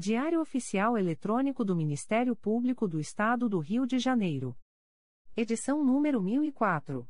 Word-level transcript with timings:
Diário 0.00 0.40
Oficial 0.40 0.96
Eletrônico 0.96 1.62
do 1.62 1.76
Ministério 1.76 2.34
Público 2.34 2.88
do 2.88 2.98
Estado 2.98 3.50
do 3.50 3.58
Rio 3.58 3.86
de 3.86 3.98
Janeiro. 3.98 4.56
Edição 5.36 5.84
número 5.84 6.22
1004. 6.22 7.06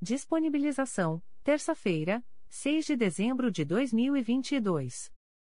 Disponibilização: 0.00 1.20
terça-feira, 1.42 2.24
6 2.48 2.86
de 2.86 2.96
dezembro 2.96 3.50
de 3.50 3.64
2022. 3.64 5.12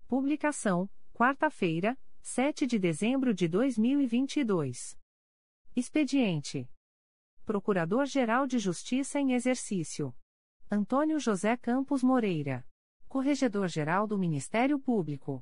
Publicação: 0.10 0.90
quarta-feira, 1.14 1.98
7 2.22 2.68
de 2.68 2.78
dezembro 2.78 3.34
de 3.34 3.48
2022. 3.48 5.00
Expediente: 5.78 6.70
Procurador-Geral 7.46 8.46
de 8.46 8.60
Justiça 8.60 9.22
em 9.22 9.32
Exercício 9.32 10.14
Antônio 10.70 11.18
José 11.18 11.56
Campos 11.56 12.04
Moreira. 12.04 12.68
Corregedor-Geral 13.08 14.06
do 14.06 14.18
Ministério 14.18 14.78
Público. 14.78 15.42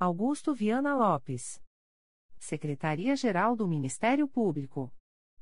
Augusto 0.00 0.54
Viana 0.54 0.94
Lopes. 0.94 1.60
Secretaria-Geral 2.38 3.56
do 3.56 3.66
Ministério 3.66 4.28
Público. 4.28 4.94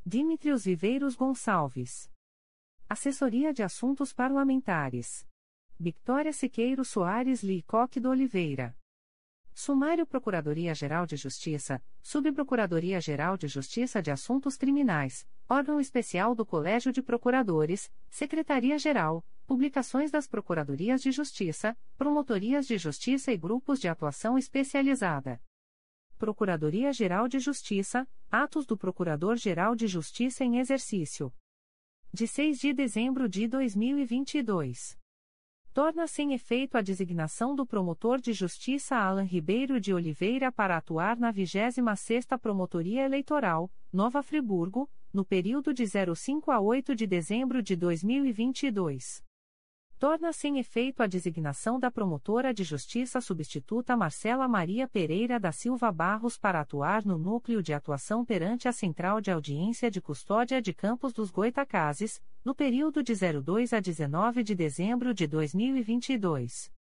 Dimitrios 0.02 0.64
Viveiros 0.64 1.14
Gonçalves. 1.14 2.10
Assessoria 2.88 3.52
de 3.52 3.62
Assuntos 3.62 4.14
Parlamentares. 4.14 5.28
Victoria 5.78 6.32
Siqueiro 6.32 6.86
Soares 6.86 7.42
Licoque 7.42 8.00
do 8.00 8.08
Oliveira. 8.08 8.74
Sumário 9.52 10.06
Procuradoria-Geral 10.06 11.04
de 11.04 11.16
Justiça, 11.16 11.84
Subprocuradoria-Geral 12.02 13.36
de 13.36 13.48
Justiça 13.48 14.00
de 14.00 14.10
Assuntos 14.10 14.56
Criminais, 14.56 15.28
órgão 15.46 15.78
especial 15.78 16.34
do 16.34 16.46
Colégio 16.46 16.92
de 16.92 17.02
Procuradores, 17.02 17.92
Secretaria-Geral, 18.08 19.22
Publicações 19.46 20.10
das 20.10 20.26
Procuradorias 20.26 21.00
de 21.00 21.12
Justiça, 21.12 21.78
Promotorias 21.96 22.66
de 22.66 22.76
Justiça 22.76 23.30
e 23.30 23.36
Grupos 23.36 23.78
de 23.78 23.86
Atuação 23.86 24.36
Especializada. 24.36 25.40
Procuradoria-Geral 26.18 27.28
de 27.28 27.38
Justiça, 27.38 28.08
Atos 28.28 28.66
do 28.66 28.76
Procurador-Geral 28.76 29.76
de 29.76 29.86
Justiça 29.86 30.44
em 30.44 30.58
Exercício. 30.58 31.32
De 32.12 32.26
6 32.26 32.58
de 32.58 32.72
dezembro 32.72 33.28
de 33.28 33.46
2022. 33.46 34.98
Torna-se 35.72 36.22
em 36.22 36.32
efeito 36.32 36.76
a 36.76 36.82
designação 36.82 37.54
do 37.54 37.64
promotor 37.64 38.20
de 38.20 38.32
justiça 38.32 38.96
Alan 38.96 39.22
Ribeiro 39.22 39.80
de 39.80 39.94
Oliveira 39.94 40.50
para 40.50 40.76
atuar 40.76 41.16
na 41.16 41.32
26ª 41.32 42.36
Promotoria 42.36 43.04
Eleitoral, 43.04 43.70
Nova 43.92 44.24
Friburgo, 44.24 44.90
no 45.12 45.24
período 45.24 45.72
de 45.72 45.84
05 45.86 46.50
a 46.50 46.58
8 46.58 46.96
de 46.96 47.06
dezembro 47.06 47.62
de 47.62 47.76
2022 47.76 49.24
torna-se 49.98 50.46
em 50.46 50.58
efeito 50.58 51.02
a 51.02 51.06
designação 51.06 51.80
da 51.80 51.90
promotora 51.90 52.52
de 52.52 52.62
justiça 52.62 53.20
substituta 53.20 53.96
Marcela 53.96 54.46
Maria 54.46 54.86
Pereira 54.86 55.40
da 55.40 55.52
Silva 55.52 55.90
Barros 55.90 56.36
para 56.36 56.60
atuar 56.60 57.04
no 57.04 57.16
núcleo 57.16 57.62
de 57.62 57.72
atuação 57.72 58.24
perante 58.24 58.68
a 58.68 58.72
Central 58.72 59.20
de 59.20 59.30
Audiência 59.30 59.90
de 59.90 60.00
Custódia 60.00 60.60
de 60.60 60.74
Campos 60.74 61.12
dos 61.12 61.30
Goitacazes, 61.30 62.20
no 62.44 62.54
período 62.54 63.02
de 63.02 63.14
02 63.14 63.72
a 63.72 63.80
19 63.80 64.42
de 64.42 64.54
dezembro 64.54 65.14
de 65.14 65.26
2022. 65.26 66.75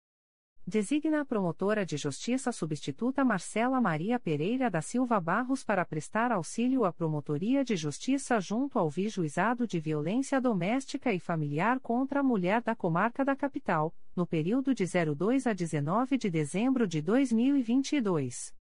Designa 0.65 1.19
a 1.19 1.25
promotora 1.25 1.85
de 1.85 1.97
justiça 1.97 2.49
substituta 2.49 3.25
Marcela 3.25 3.81
Maria 3.81 4.17
Pereira 4.17 4.71
da 4.71 4.81
Silva 4.81 5.19
Barros 5.19 5.61
para 5.61 5.83
prestar 5.83 6.31
auxílio 6.31 6.85
à 6.85 6.93
Promotoria 6.93 7.65
de 7.65 7.75
Justiça 7.75 8.39
junto 8.39 8.79
ao 8.79 8.89
Vijuizado 8.89 9.67
de 9.67 9.77
Violência 9.81 10.39
Doméstica 10.39 11.11
e 11.11 11.19
Familiar 11.19 11.81
contra 11.81 12.21
a 12.21 12.23
Mulher 12.23 12.61
da 12.61 12.73
Comarca 12.73 13.25
da 13.25 13.35
Capital, 13.35 13.93
no 14.15 14.25
período 14.25 14.73
de 14.73 14.85
02 14.85 15.47
a 15.47 15.51
19 15.51 16.17
de 16.17 16.29
dezembro 16.29 16.87
de 16.87 17.01
2022. 17.01 18.62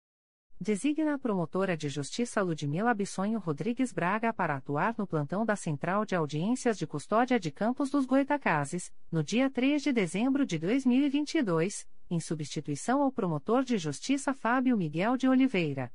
Designa 0.64 1.16
a 1.16 1.18
promotora 1.18 1.76
de 1.76 1.90
justiça 1.90 2.40
Ludmila 2.40 2.94
Bissonho 2.94 3.40
Rodrigues 3.40 3.92
Braga 3.92 4.32
para 4.32 4.56
atuar 4.56 4.94
no 4.96 5.08
plantão 5.08 5.44
da 5.44 5.56
Central 5.56 6.06
de 6.06 6.14
Audiências 6.14 6.78
de 6.78 6.86
Custódia 6.86 7.40
de 7.40 7.50
Campos 7.50 7.90
dos 7.90 8.06
Goitacazes, 8.06 8.92
no 9.12 9.24
dia 9.24 9.50
3 9.50 9.82
de 9.82 9.92
dezembro 9.92 10.46
de 10.46 10.60
2022, 10.60 11.88
em 12.12 12.20
substituição 12.20 13.02
ao 13.02 13.12
promotor 13.12 13.64
de 13.64 13.80
justiça 13.80 14.36
Fábio 14.36 14.78
Miguel 14.78 15.18
de 15.18 15.28
Oliveira 15.28 15.92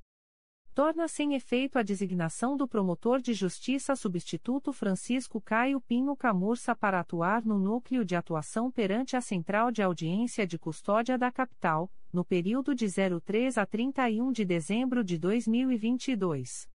torna-se 0.77 1.23
em 1.23 1.33
efeito 1.33 1.79
a 1.79 1.83
designação 1.83 2.55
do 2.55 2.69
promotor 2.69 3.19
de 3.19 3.33
justiça 3.33 3.97
substituto 3.97 4.75
Francisco 4.75 5.41
Caio 5.41 5.81
Pinho 5.81 6.15
Camurça 6.15 6.77
para 6.77 7.01
atuar 7.01 7.43
no 7.47 7.59
núcleo 7.59 8.05
de 8.05 8.15
atuação 8.15 8.71
perante 8.71 9.17
a 9.17 9.23
Central 9.23 9.71
de 9.71 9.81
Audiência 9.83 10.47
de 10.47 10.59
Custódia 10.59 11.17
da 11.17 11.33
Capital, 11.33 11.91
no 12.13 12.23
período 12.23 12.75
de 12.75 12.89
03 12.91 13.57
a 13.57 13.65
31 13.65 14.31
de 14.31 14.45
dezembro 14.45 15.03
de 15.03 15.17
2022. 15.17 16.76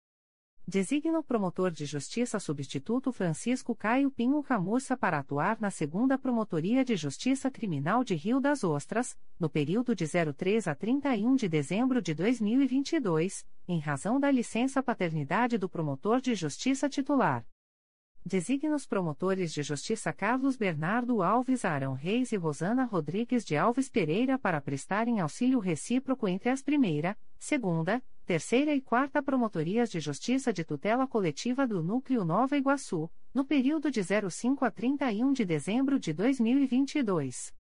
Designa 0.69 1.17
o 1.17 1.23
promotor 1.23 1.71
de 1.71 1.85
justiça 1.85 2.41
substituto 2.41 3.13
Francisco 3.13 3.73
Caio 3.73 4.11
Pinho 4.11 4.43
Camurça 4.43 4.97
para 4.97 5.19
atuar 5.19 5.57
na 5.61 5.71
segunda 5.71 6.17
Promotoria 6.17 6.83
de 6.83 6.97
Justiça 6.97 7.49
Criminal 7.49 8.03
de 8.03 8.15
Rio 8.15 8.41
das 8.41 8.65
Ostras, 8.65 9.17
no 9.39 9.49
período 9.49 9.95
de 9.95 10.05
03 10.05 10.67
a 10.67 10.75
31 10.75 11.37
de 11.37 11.47
dezembro 11.47 12.01
de 12.01 12.13
2022, 12.13 13.47
em 13.65 13.79
razão 13.79 14.19
da 14.19 14.29
licença 14.29 14.83
paternidade 14.83 15.57
do 15.57 15.69
promotor 15.69 16.19
de 16.19 16.35
justiça 16.35 16.89
titular. 16.89 17.45
Designa 18.25 18.75
os 18.75 18.85
promotores 18.85 19.53
de 19.53 19.63
justiça 19.63 20.11
Carlos 20.11 20.57
Bernardo 20.57 21.23
Alves 21.23 21.63
Arão 21.63 21.93
Reis 21.93 22.33
e 22.33 22.35
Rosana 22.35 22.83
Rodrigues 22.83 23.45
de 23.45 23.55
Alves 23.55 23.87
Pereira 23.87 24.37
para 24.37 24.59
prestarem 24.59 25.21
auxílio 25.21 25.59
recíproco 25.59 26.27
entre 26.27 26.49
as 26.49 26.61
primeira, 26.61 27.17
segunda, 27.39 28.03
terceira 28.27 28.75
e 28.75 28.81
quarta 28.81 29.23
promotorias 29.23 29.89
de 29.89 30.01
justiça 30.01 30.51
de 30.51 30.65
tutela 30.65 31.07
coletiva 31.07 31.65
do 31.65 31.81
Núcleo 31.81 32.25
Nova 32.25 32.57
Iguaçu, 32.57 33.09
no 33.33 33.45
período 33.45 33.89
de 33.89 34.01
05 34.03 34.65
a 34.65 34.69
31 34.69 35.31
de 35.31 35.45
dezembro 35.45 35.97
de 35.97 36.11
2022 36.11 37.55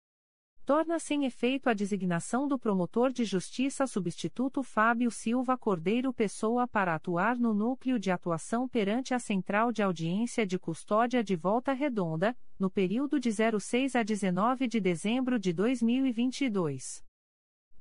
torna-se 0.65 1.13
em 1.13 1.25
efeito 1.25 1.69
a 1.69 1.75
designação 1.75 2.47
do 2.47 2.57
promotor 2.57 3.13
de 3.13 3.25
justiça 3.25 3.85
substituto 3.85 4.63
Fábio 4.63 5.11
Silva 5.11 5.59
Cordeiro 5.59 6.13
Pessoa 6.13 6.69
para 6.69 6.95
atuar 6.95 7.37
no 7.37 7.53
núcleo 7.53 7.99
de 7.99 8.13
atuação 8.13 8.69
perante 8.69 9.13
a 9.13 9.19
Central 9.19 9.73
de 9.73 9.83
Audiência 9.83 10.47
de 10.47 10.61
Custódia 10.61 11.25
de 11.25 11.35
Volta 11.35 11.73
Redonda, 11.73 12.37
no 12.57 12.71
período 12.71 13.19
de 13.19 13.31
06 13.33 13.97
a 13.97 14.05
19 14.05 14.69
de 14.69 14.81
dezembro 14.81 15.37
de 15.37 15.53
2022. 15.53 17.03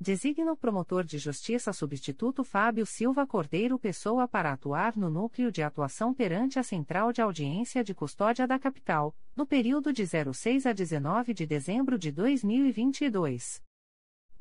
Designa 0.04 0.52
o 0.52 0.58
promotor 0.58 1.04
de 1.04 1.20
justiça 1.20 1.72
substituto 1.72 2.44
Fábio 2.44 2.88
Silva 2.88 3.28
Cordeiro 3.28 3.78
Pessoa 3.78 4.28
para 4.28 4.52
atuar 4.52 4.98
no 4.98 5.12
núcleo 5.12 5.52
de 5.52 5.62
atuação 5.62 6.12
perante 6.12 6.58
a 6.58 6.64
Central 6.64 7.14
de 7.14 7.22
Audiência 7.22 7.84
de 7.84 7.94
Custódia 7.94 8.48
da 8.48 8.58
Capital, 8.58 9.16
no 9.36 9.46
período 9.46 9.94
de 9.94 10.04
06 10.04 10.66
a 10.66 10.74
19 10.74 11.36
de 11.36 11.46
dezembro 11.46 12.00
de 12.00 12.12
2022. 12.12 13.62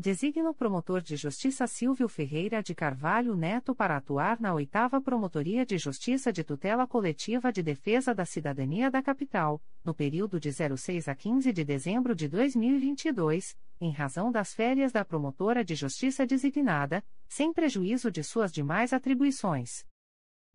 Designa 0.00 0.48
o 0.48 0.54
promotor 0.54 1.02
de 1.02 1.14
justiça 1.14 1.66
Silvio 1.66 2.08
Ferreira 2.08 2.62
de 2.62 2.74
Carvalho 2.74 3.36
Neto 3.36 3.74
para 3.74 3.98
atuar 3.98 4.40
na 4.40 4.54
oitava 4.54 4.98
Promotoria 4.98 5.66
de 5.66 5.76
Justiça 5.76 6.32
de 6.32 6.42
Tutela 6.42 6.86
Coletiva 6.86 7.52
de 7.52 7.62
Defesa 7.62 8.14
da 8.14 8.24
Cidadania 8.24 8.90
da 8.90 9.02
Capital, 9.02 9.62
no 9.84 9.92
período 9.92 10.40
de 10.40 10.50
06 10.50 11.06
a 11.06 11.14
15 11.14 11.52
de 11.52 11.64
dezembro 11.66 12.14
de 12.14 12.28
2022, 12.28 13.54
em 13.78 13.92
razão 13.92 14.32
das 14.32 14.54
férias 14.54 14.90
da 14.90 15.04
promotora 15.04 15.62
de 15.62 15.74
justiça 15.74 16.26
designada, 16.26 17.04
sem 17.28 17.52
prejuízo 17.52 18.10
de 18.10 18.24
suas 18.24 18.50
demais 18.50 18.94
atribuições. 18.94 19.84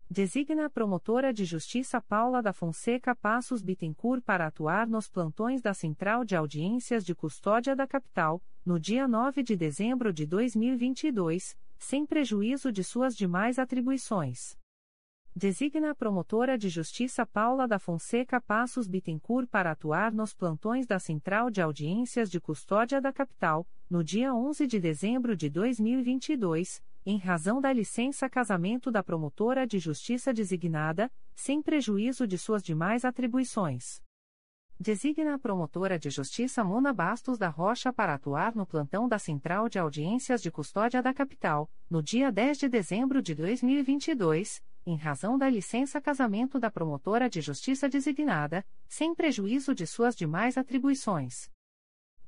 Designa 0.08 0.66
a 0.66 0.70
promotora 0.70 1.32
de 1.32 1.44
justiça 1.44 2.00
Paula 2.00 2.40
da 2.40 2.52
Fonseca 2.52 3.12
Passos 3.12 3.60
Bittencourt 3.60 4.22
para 4.22 4.46
atuar 4.46 4.86
nos 4.86 5.08
plantões 5.08 5.60
da 5.60 5.74
Central 5.74 6.24
de 6.24 6.36
Audiências 6.36 7.04
de 7.04 7.12
Custódia 7.12 7.74
da 7.74 7.88
Capital, 7.88 8.40
no 8.64 8.78
dia 8.78 9.08
9 9.08 9.42
de 9.42 9.56
dezembro 9.56 10.12
de 10.12 10.24
2022, 10.24 11.56
sem 11.76 12.06
prejuízo 12.06 12.70
de 12.70 12.84
suas 12.84 13.16
demais 13.16 13.58
atribuições. 13.58 14.56
Designa 15.34 15.90
a 15.90 15.94
promotora 15.94 16.56
de 16.56 16.68
justiça 16.68 17.26
Paula 17.26 17.66
da 17.66 17.80
Fonseca 17.80 18.40
Passos 18.40 18.86
Bittencourt 18.86 19.48
para 19.48 19.72
atuar 19.72 20.12
nos 20.12 20.32
plantões 20.32 20.86
da 20.86 21.00
Central 21.00 21.50
de 21.50 21.60
Audiências 21.60 22.30
de 22.30 22.40
Custódia 22.40 23.00
da 23.00 23.12
Capital, 23.12 23.66
no 23.90 24.04
dia 24.04 24.32
11 24.32 24.68
de 24.68 24.78
dezembro 24.78 25.36
de 25.36 25.50
2022, 25.50 26.80
em 27.06 27.18
razão 27.18 27.60
da 27.60 27.72
licença 27.72 28.28
casamento 28.28 28.90
da 28.90 29.00
promotora 29.00 29.64
de 29.64 29.78
justiça 29.78 30.34
designada, 30.34 31.08
sem 31.36 31.62
prejuízo 31.62 32.26
de 32.26 32.36
suas 32.36 32.64
demais 32.64 33.04
atribuições. 33.04 34.02
Designa 34.78 35.36
a 35.36 35.38
promotora 35.38 36.00
de 36.00 36.10
justiça 36.10 36.64
Mona 36.64 36.92
Bastos 36.92 37.38
da 37.38 37.48
Rocha 37.48 37.92
para 37.92 38.14
atuar 38.14 38.56
no 38.56 38.66
plantão 38.66 39.08
da 39.08 39.20
Central 39.20 39.68
de 39.68 39.78
Audiências 39.78 40.42
de 40.42 40.50
Custódia 40.50 41.00
da 41.00 41.14
Capital, 41.14 41.70
no 41.88 42.02
dia 42.02 42.32
10 42.32 42.58
de 42.58 42.68
dezembro 42.68 43.22
de 43.22 43.36
2022, 43.36 44.60
em 44.84 44.96
razão 44.96 45.38
da 45.38 45.48
licença 45.48 46.00
casamento 46.00 46.58
da 46.58 46.72
promotora 46.72 47.30
de 47.30 47.40
justiça 47.40 47.88
designada, 47.88 48.66
sem 48.88 49.14
prejuízo 49.14 49.76
de 49.76 49.86
suas 49.86 50.16
demais 50.16 50.58
atribuições. 50.58 51.48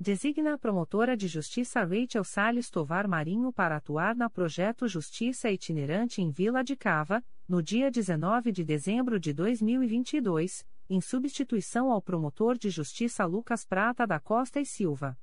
Designa 0.01 0.55
a 0.55 0.59
promotora 0.59 1.17
de 1.17 1.27
justiça 1.27 1.83
Rachel 1.83 2.23
Salles 2.23 2.71
Tovar 2.71 3.09
Marinho 3.09 3.53
para 3.53 3.79
atuar 3.79 4.15
na 4.15 4.31
projeto 4.31 4.87
Justiça 4.87 5.51
Itinerante 5.51 6.23
em 6.23 6.31
Vila 6.31 6.63
de 6.63 6.77
Cava, 6.77 7.21
no 7.49 7.61
dia 7.61 7.91
19 7.91 8.53
de 8.53 8.63
dezembro 8.63 9.19
de 9.19 9.33
2022, 9.33 10.65
em 10.89 11.01
substituição 11.01 11.91
ao 11.91 12.01
promotor 12.01 12.57
de 12.57 12.71
justiça 12.71 13.25
Lucas 13.25 13.65
Prata 13.65 14.07
da 14.07 14.21
Costa 14.21 14.61
e 14.61 14.65
Silva. 14.65 15.19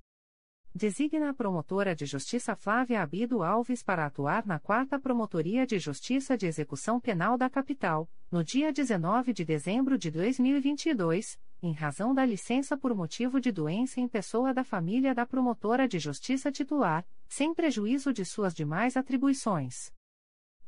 Designa 0.77 1.29
a 1.29 1.33
promotora 1.33 1.95
de 1.95 2.05
justiça 2.05 2.53
Flávia 2.53 3.01
Abido 3.01 3.43
Alves 3.43 3.81
para 3.81 4.05
atuar 4.05 4.45
na 4.45 4.59
4 4.59 4.99
Promotoria 4.99 5.65
de 5.65 5.79
Justiça 5.79 6.37
de 6.37 6.47
Execução 6.47 6.99
Penal 6.99 7.37
da 7.37 7.49
Capital, 7.49 8.09
no 8.29 8.43
dia 8.43 8.73
19 8.73 9.31
de 9.31 9.45
dezembro 9.45 9.97
de 9.97 10.11
2022, 10.11 11.39
em 11.61 11.71
razão 11.71 12.13
da 12.13 12.25
licença 12.25 12.77
por 12.77 12.93
motivo 12.93 13.39
de 13.39 13.51
doença 13.51 13.99
em 13.99 14.07
pessoa 14.07 14.53
da 14.53 14.63
família 14.63 15.15
da 15.15 15.25
promotora 15.25 15.87
de 15.87 15.99
justiça 15.99 16.51
titular, 16.51 17.05
sem 17.27 17.53
prejuízo 17.53 18.13
de 18.13 18.23
suas 18.23 18.53
demais 18.53 18.97
atribuições. 18.97 19.91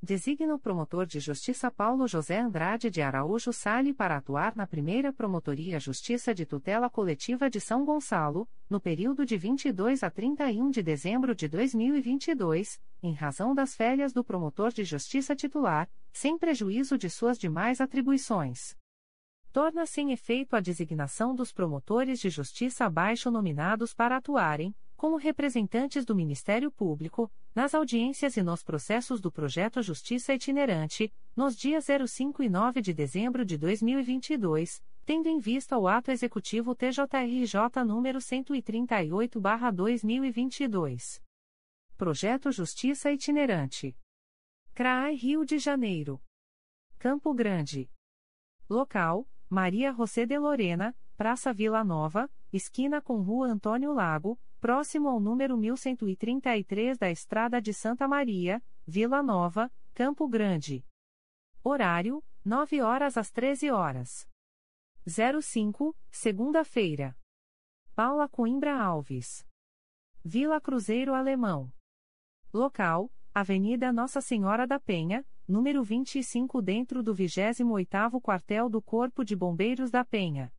Designa 0.01 0.53
o 0.53 0.59
promotor 0.59 1.07
de 1.07 1.19
justiça 1.19 1.71
Paulo 1.71 2.07
José 2.07 2.39
Andrade 2.39 2.91
de 2.91 3.01
Araújo 3.01 3.51
Sale 3.51 3.95
para 3.95 4.17
atuar 4.17 4.55
na 4.55 4.67
primeira 4.67 5.11
Promotoria 5.11 5.79
Justiça 5.79 6.35
de 6.35 6.45
Tutela 6.45 6.87
Coletiva 6.87 7.49
de 7.49 7.59
São 7.59 7.83
Gonçalo, 7.83 8.47
no 8.69 8.79
período 8.79 9.25
de 9.25 9.35
22 9.35 10.03
a 10.03 10.11
31 10.11 10.69
de 10.69 10.83
dezembro 10.83 11.33
de 11.33 11.47
2022, 11.47 12.79
em 13.01 13.11
razão 13.11 13.55
das 13.55 13.75
férias 13.75 14.13
do 14.13 14.23
promotor 14.23 14.71
de 14.71 14.83
justiça 14.83 15.35
titular, 15.35 15.89
sem 16.13 16.37
prejuízo 16.37 16.95
de 16.95 17.09
suas 17.09 17.39
demais 17.39 17.81
atribuições 17.81 18.76
torna-se 19.57 20.01
em 20.01 20.11
efeito 20.11 20.55
a 20.55 20.59
designação 20.59 21.33
dos 21.33 21.51
promotores 21.51 22.19
de 22.19 22.29
justiça 22.29 22.85
abaixo 22.85 23.31
nominados 23.31 23.91
para 23.91 24.17
atuarem, 24.17 24.75
como 24.95 25.15
representantes 25.15 26.05
do 26.05 26.13
Ministério 26.13 26.69
Público, 26.69 27.31
nas 27.55 27.73
audiências 27.73 28.37
e 28.37 28.43
nos 28.43 28.61
processos 28.61 29.19
do 29.19 29.31
projeto 29.31 29.81
Justiça 29.81 30.31
Itinerante, 30.31 31.11
nos 31.35 31.57
dias 31.57 31.87
05 32.07 32.43
e 32.43 32.49
9 32.49 32.81
de 32.81 32.93
dezembro 32.93 33.43
de 33.43 33.57
2022, 33.57 34.79
tendo 35.03 35.27
em 35.27 35.39
vista 35.39 35.75
o 35.75 35.87
ato 35.87 36.11
executivo 36.11 36.75
TJRJ 36.75 37.83
número 37.83 38.19
138/2022. 38.19 41.19
Projeto 41.97 42.51
Justiça 42.51 43.11
Itinerante. 43.11 43.97
CRAI 44.75 45.15
Rio 45.15 45.43
de 45.43 45.57
Janeiro. 45.57 46.21
Campo 46.99 47.33
Grande. 47.33 47.89
Local: 48.69 49.27
Maria 49.49 49.93
José 49.93 50.25
de 50.25 50.37
Lorena, 50.37 50.93
Praça 51.15 51.53
Vila 51.53 51.81
Nova, 51.81 52.29
esquina 52.51 53.01
com 53.01 53.21
Rua 53.21 53.47
Antônio 53.47 53.93
Lago, 53.93 54.37
próximo 54.59 55.07
ao 55.07 55.21
número 55.21 55.57
1133 55.57 56.97
da 56.97 57.09
Estrada 57.09 57.61
de 57.61 57.73
Santa 57.73 58.07
Maria, 58.09 58.61
Vila 58.85 59.23
Nova, 59.23 59.71
Campo 59.93 60.27
Grande. 60.27 60.85
Horário: 61.63 62.21
9 62.43 62.81
horas 62.81 63.17
às 63.17 63.31
13 63.31 63.71
horas. 63.71 64.27
05, 65.05 65.95
segunda-feira. 66.11 67.17
Paula 67.95 68.27
Coimbra 68.27 68.77
Alves. 68.77 69.47
Vila 70.25 70.59
Cruzeiro 70.59 71.13
Alemão. 71.13 71.71
Local: 72.53 73.09
Avenida 73.33 73.93
Nossa 73.93 74.19
Senhora 74.19 74.67
da 74.67 74.77
Penha, 74.77 75.25
número 75.47 75.81
25 75.83 76.61
dentro 76.61 77.01
do 77.01 77.15
28º 77.15 78.21
Quartel 78.21 78.69
do 78.69 78.81
Corpo 78.81 79.23
de 79.23 79.35
Bombeiros 79.35 79.89
da 79.89 80.03
Penha. 80.03 80.53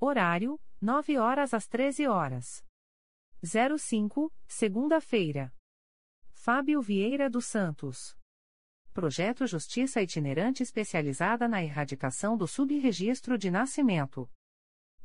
Horário: 0.00 0.58
9 0.80 1.18
horas 1.18 1.52
às 1.52 1.66
13 1.66 2.06
horas. 2.06 2.64
05, 3.42 4.32
segunda-feira. 4.48 5.52
Fábio 6.30 6.80
Vieira 6.80 7.28
dos 7.28 7.44
Santos. 7.44 8.16
Projeto 8.92 9.46
Justiça 9.46 10.00
Itinerante 10.00 10.62
especializada 10.62 11.46
na 11.46 11.62
erradicação 11.62 12.36
do 12.36 12.46
subregistro 12.46 13.36
de 13.36 13.50
nascimento. 13.50 14.30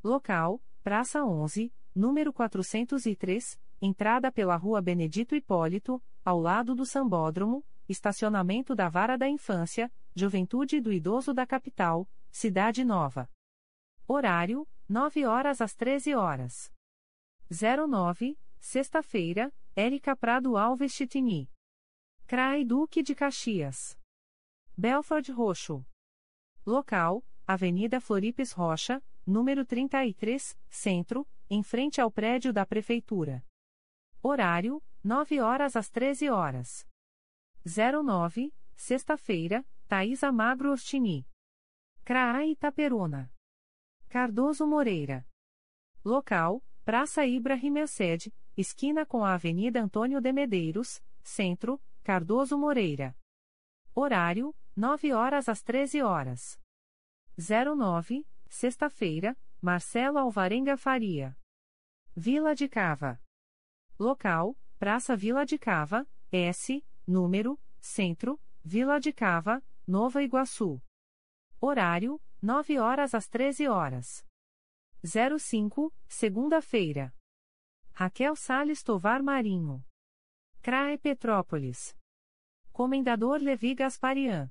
Local: 0.02 0.64
Praça 0.82 1.26
11, 1.26 1.74
número 1.94 2.32
403, 2.32 3.60
entrada 3.82 4.32
pela 4.32 4.56
Rua 4.56 4.82
Benedito 4.82 5.36
Hipólito, 5.36 6.02
ao 6.24 6.40
lado 6.40 6.74
do 6.74 6.86
Sambódromo, 6.86 7.66
Estacionamento 7.92 8.74
da 8.74 8.88
Vara 8.88 9.18
da 9.18 9.28
Infância, 9.28 9.92
Juventude 10.16 10.80
do 10.80 10.92
Idoso 10.92 11.34
da 11.34 11.46
Capital, 11.46 12.10
Cidade 12.32 12.86
Nova. 12.86 13.30
Horário: 14.08 14.68
9 14.88 15.26
horas 15.26 15.62
às 15.62 15.76
13 15.76 16.16
horas. 16.16 16.72
09, 17.50 18.40
sexta-feira, 18.60 19.54
Érica 19.76 20.16
Prado 20.16 20.56
Alves 20.56 20.94
Chitini. 20.94 21.52
CRAI 22.26 22.64
Duque 22.64 23.04
de 23.04 23.14
Caxias. 23.14 23.98
Belford 24.78 25.30
Roxo. 25.34 25.86
Local: 26.66 27.26
Avenida 27.46 28.00
Floripes 28.00 28.54
Rocha, 28.54 29.04
número 29.28 29.66
33, 29.66 30.58
Centro, 30.70 31.28
em 31.50 31.62
frente 31.62 32.00
ao 32.00 32.10
prédio 32.10 32.54
da 32.54 32.66
Prefeitura. 32.66 33.46
Horário: 34.24 34.82
9 35.04 35.42
horas 35.42 35.76
às 35.76 35.90
13 35.90 36.30
horas. 36.30 36.88
09, 37.64 38.52
sexta-feira, 38.76 39.64
Thaisa 39.88 40.32
Magro 40.32 40.72
Ostini. 40.72 41.28
CRAI 42.04 42.52
Itaperuna. 42.52 43.32
Cardoso 44.10 44.66
Moreira. 44.66 45.28
Local, 46.04 46.64
Praça 46.84 47.24
Ibrahim 47.26 47.78
Elsed, 47.78 48.34
esquina 48.58 49.06
com 49.06 49.24
a 49.24 49.36
Avenida 49.36 49.80
Antônio 49.80 50.20
de 50.20 50.34
Medeiros, 50.34 51.04
Centro, 51.22 51.80
Cardoso 52.04 52.58
Moreira. 52.58 53.16
Horário, 53.94 54.56
9 54.76 55.14
horas 55.14 55.48
às 55.48 55.62
13 55.62 56.02
horas. 56.02 56.60
09, 57.38 58.26
sexta-feira, 58.50 59.38
Marcelo 59.62 60.18
Alvarenga 60.18 60.76
Faria. 60.78 61.38
Vila 62.16 62.56
de 62.56 62.68
Cava. 62.68 63.22
Local, 64.00 64.58
Praça 64.80 65.16
Vila 65.16 65.46
de 65.46 65.60
Cava, 65.60 66.08
S, 66.32 66.84
número, 67.12 67.60
Centro, 67.80 68.40
Vila 68.64 69.00
de 69.00 69.12
Cava, 69.12 69.62
Nova 69.86 70.24
Iguaçu. 70.24 70.82
Horário, 71.60 72.20
9 72.42 72.80
horas 72.80 73.14
às 73.14 73.28
13 73.28 73.68
horas. 73.68 74.26
05, 75.04 75.94
segunda-feira. 76.08 77.14
Raquel 77.92 78.36
Sales 78.36 78.82
Tovar 78.82 79.22
Marinho. 79.22 79.84
CRAE 80.62 80.98
Petrópolis. 80.98 81.96
Comendador 82.72 83.42
Levi 83.42 83.76
Gasparian. 83.76 84.50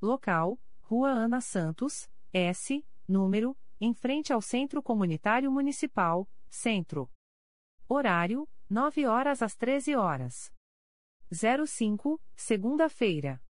Local: 0.00 0.58
Rua 0.82 1.10
Ana 1.10 1.40
Santos, 1.40 2.08
S, 2.32 2.86
número, 3.08 3.56
em 3.80 3.92
frente 3.92 4.32
ao 4.32 4.40
Centro 4.40 4.82
Comunitário 4.82 5.50
Municipal, 5.50 6.28
Centro. 6.48 7.10
Horário: 7.88 8.48
9 8.70 9.06
horas 9.06 9.42
às 9.42 9.56
13 9.56 9.96
horas. 9.96 10.52
05, 11.32 12.20
segunda-feira. 12.36 13.42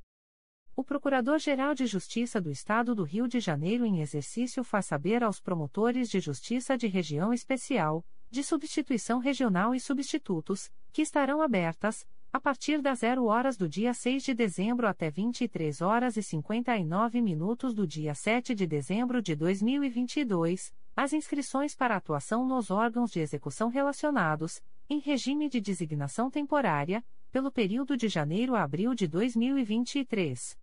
O 0.74 0.82
Procurador-Geral 0.82 1.72
de 1.72 1.86
Justiça 1.86 2.40
do 2.40 2.50
Estado 2.50 2.96
do 2.96 3.04
Rio 3.04 3.28
de 3.28 3.38
Janeiro, 3.38 3.86
em 3.86 4.00
exercício, 4.00 4.64
faz 4.64 4.86
saber 4.86 5.22
aos 5.22 5.38
promotores 5.38 6.10
de 6.10 6.18
justiça 6.18 6.76
de 6.76 6.88
região 6.88 7.32
especial, 7.32 8.04
de 8.28 8.42
substituição 8.42 9.20
regional 9.20 9.72
e 9.72 9.78
substitutos, 9.78 10.68
que 10.92 11.02
estarão 11.02 11.40
abertas, 11.42 12.04
a 12.32 12.40
partir 12.40 12.82
das 12.82 12.98
0 12.98 13.24
horas 13.24 13.56
do 13.56 13.68
dia 13.68 13.94
6 13.94 14.24
de 14.24 14.34
dezembro 14.34 14.88
até 14.88 15.10
23 15.12 15.80
horas 15.80 16.16
e 16.16 16.24
59 16.24 17.22
minutos 17.22 17.72
do 17.72 17.86
dia 17.86 18.16
7 18.16 18.52
de 18.52 18.66
dezembro 18.66 19.22
de 19.22 19.36
2022, 19.36 20.74
as 20.96 21.12
inscrições 21.12 21.76
para 21.76 21.94
atuação 21.94 22.44
nos 22.44 22.72
órgãos 22.72 23.12
de 23.12 23.20
execução 23.20 23.68
relacionados, 23.68 24.60
em 24.90 24.98
regime 25.00 25.50
de 25.50 25.60
designação 25.60 26.30
temporária, 26.30 27.04
pelo 27.30 27.52
período 27.52 27.96
de 27.96 28.08
janeiro 28.08 28.54
a 28.54 28.62
abril 28.62 28.94
de 28.94 29.06
2023. 29.06 30.58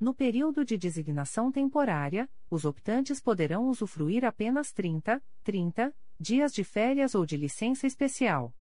No 0.00 0.14
período 0.14 0.64
de 0.64 0.78
designação 0.78 1.52
temporária, 1.52 2.28
os 2.50 2.64
optantes 2.64 3.20
poderão 3.20 3.68
usufruir 3.68 4.24
apenas 4.24 4.72
30, 4.72 5.22
30 5.44 5.94
dias 6.18 6.52
de 6.52 6.64
férias 6.64 7.14
ou 7.14 7.26
de 7.26 7.36
licença 7.36 7.86
especial. 7.86 8.54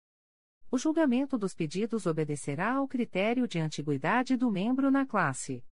O 0.69 0.77
julgamento 0.77 1.37
dos 1.37 1.53
pedidos 1.53 2.05
obedecerá 2.05 2.73
ao 2.73 2.87
critério 2.87 3.47
de 3.47 3.59
antiguidade 3.59 4.35
do 4.35 4.51
membro 4.51 4.91
na 4.91 5.05
classe. 5.05 5.63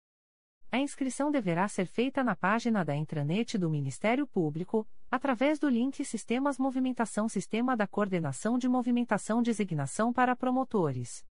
A 0.71 0.77
inscrição 0.77 1.31
deverá 1.31 1.67
ser 1.67 1.87
feita 1.87 2.23
na 2.23 2.35
página 2.35 2.85
da 2.85 2.95
intranet 2.95 3.57
do 3.57 3.71
Ministério 3.71 4.27
Público, 4.27 4.87
através 5.09 5.57
do 5.57 5.67
link 5.67 6.05
Sistemas 6.05 6.59
Movimentação 6.59 7.27
Sistema 7.27 7.75
da 7.75 7.87
Coordenação 7.87 8.55
de 8.55 8.69
Movimentação 8.69 9.41
Designação 9.41 10.13
para 10.13 10.35
Promotores. 10.35 11.25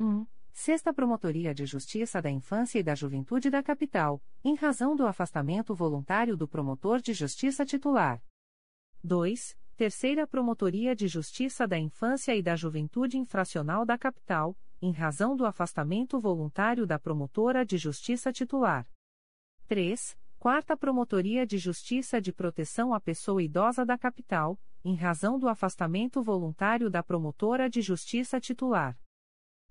1. 0.00 0.26
Sexta 0.52 0.92
Promotoria 0.92 1.54
de 1.54 1.64
Justiça 1.64 2.20
da 2.20 2.28
Infância 2.28 2.80
e 2.80 2.82
da 2.82 2.94
Juventude 2.96 3.50
da 3.50 3.62
Capital, 3.62 4.20
em 4.42 4.56
razão 4.56 4.96
do 4.96 5.06
afastamento 5.06 5.72
voluntário 5.72 6.36
do 6.36 6.48
promotor 6.48 7.00
de 7.00 7.12
justiça 7.12 7.64
titular. 7.64 8.20
2. 9.04 9.56
Terceira 9.76 10.26
Promotoria 10.26 10.96
de 10.96 11.06
Justiça 11.06 11.68
da 11.68 11.78
Infância 11.78 12.34
e 12.34 12.42
da 12.42 12.56
Juventude 12.56 13.16
Infracional 13.16 13.84
da 13.84 13.96
Capital, 13.96 14.56
em 14.80 14.92
razão 14.92 15.36
do 15.36 15.46
afastamento 15.46 16.20
voluntário 16.20 16.86
da 16.86 16.98
promotora 16.98 17.64
de 17.64 17.78
justiça 17.78 18.32
titular. 18.32 18.86
3. 19.66 20.16
Quarta 20.38 20.76
Promotoria 20.76 21.46
de 21.46 21.58
Justiça 21.58 22.20
de 22.20 22.32
Proteção 22.32 22.94
à 22.94 23.00
Pessoa 23.00 23.42
Idosa 23.42 23.84
da 23.84 23.98
Capital, 23.98 24.60
em 24.84 24.94
razão 24.94 25.38
do 25.38 25.48
afastamento 25.48 26.22
voluntário 26.22 26.88
da 26.88 27.02
promotora 27.02 27.68
de 27.68 27.82
justiça 27.82 28.38
titular. 28.38 28.96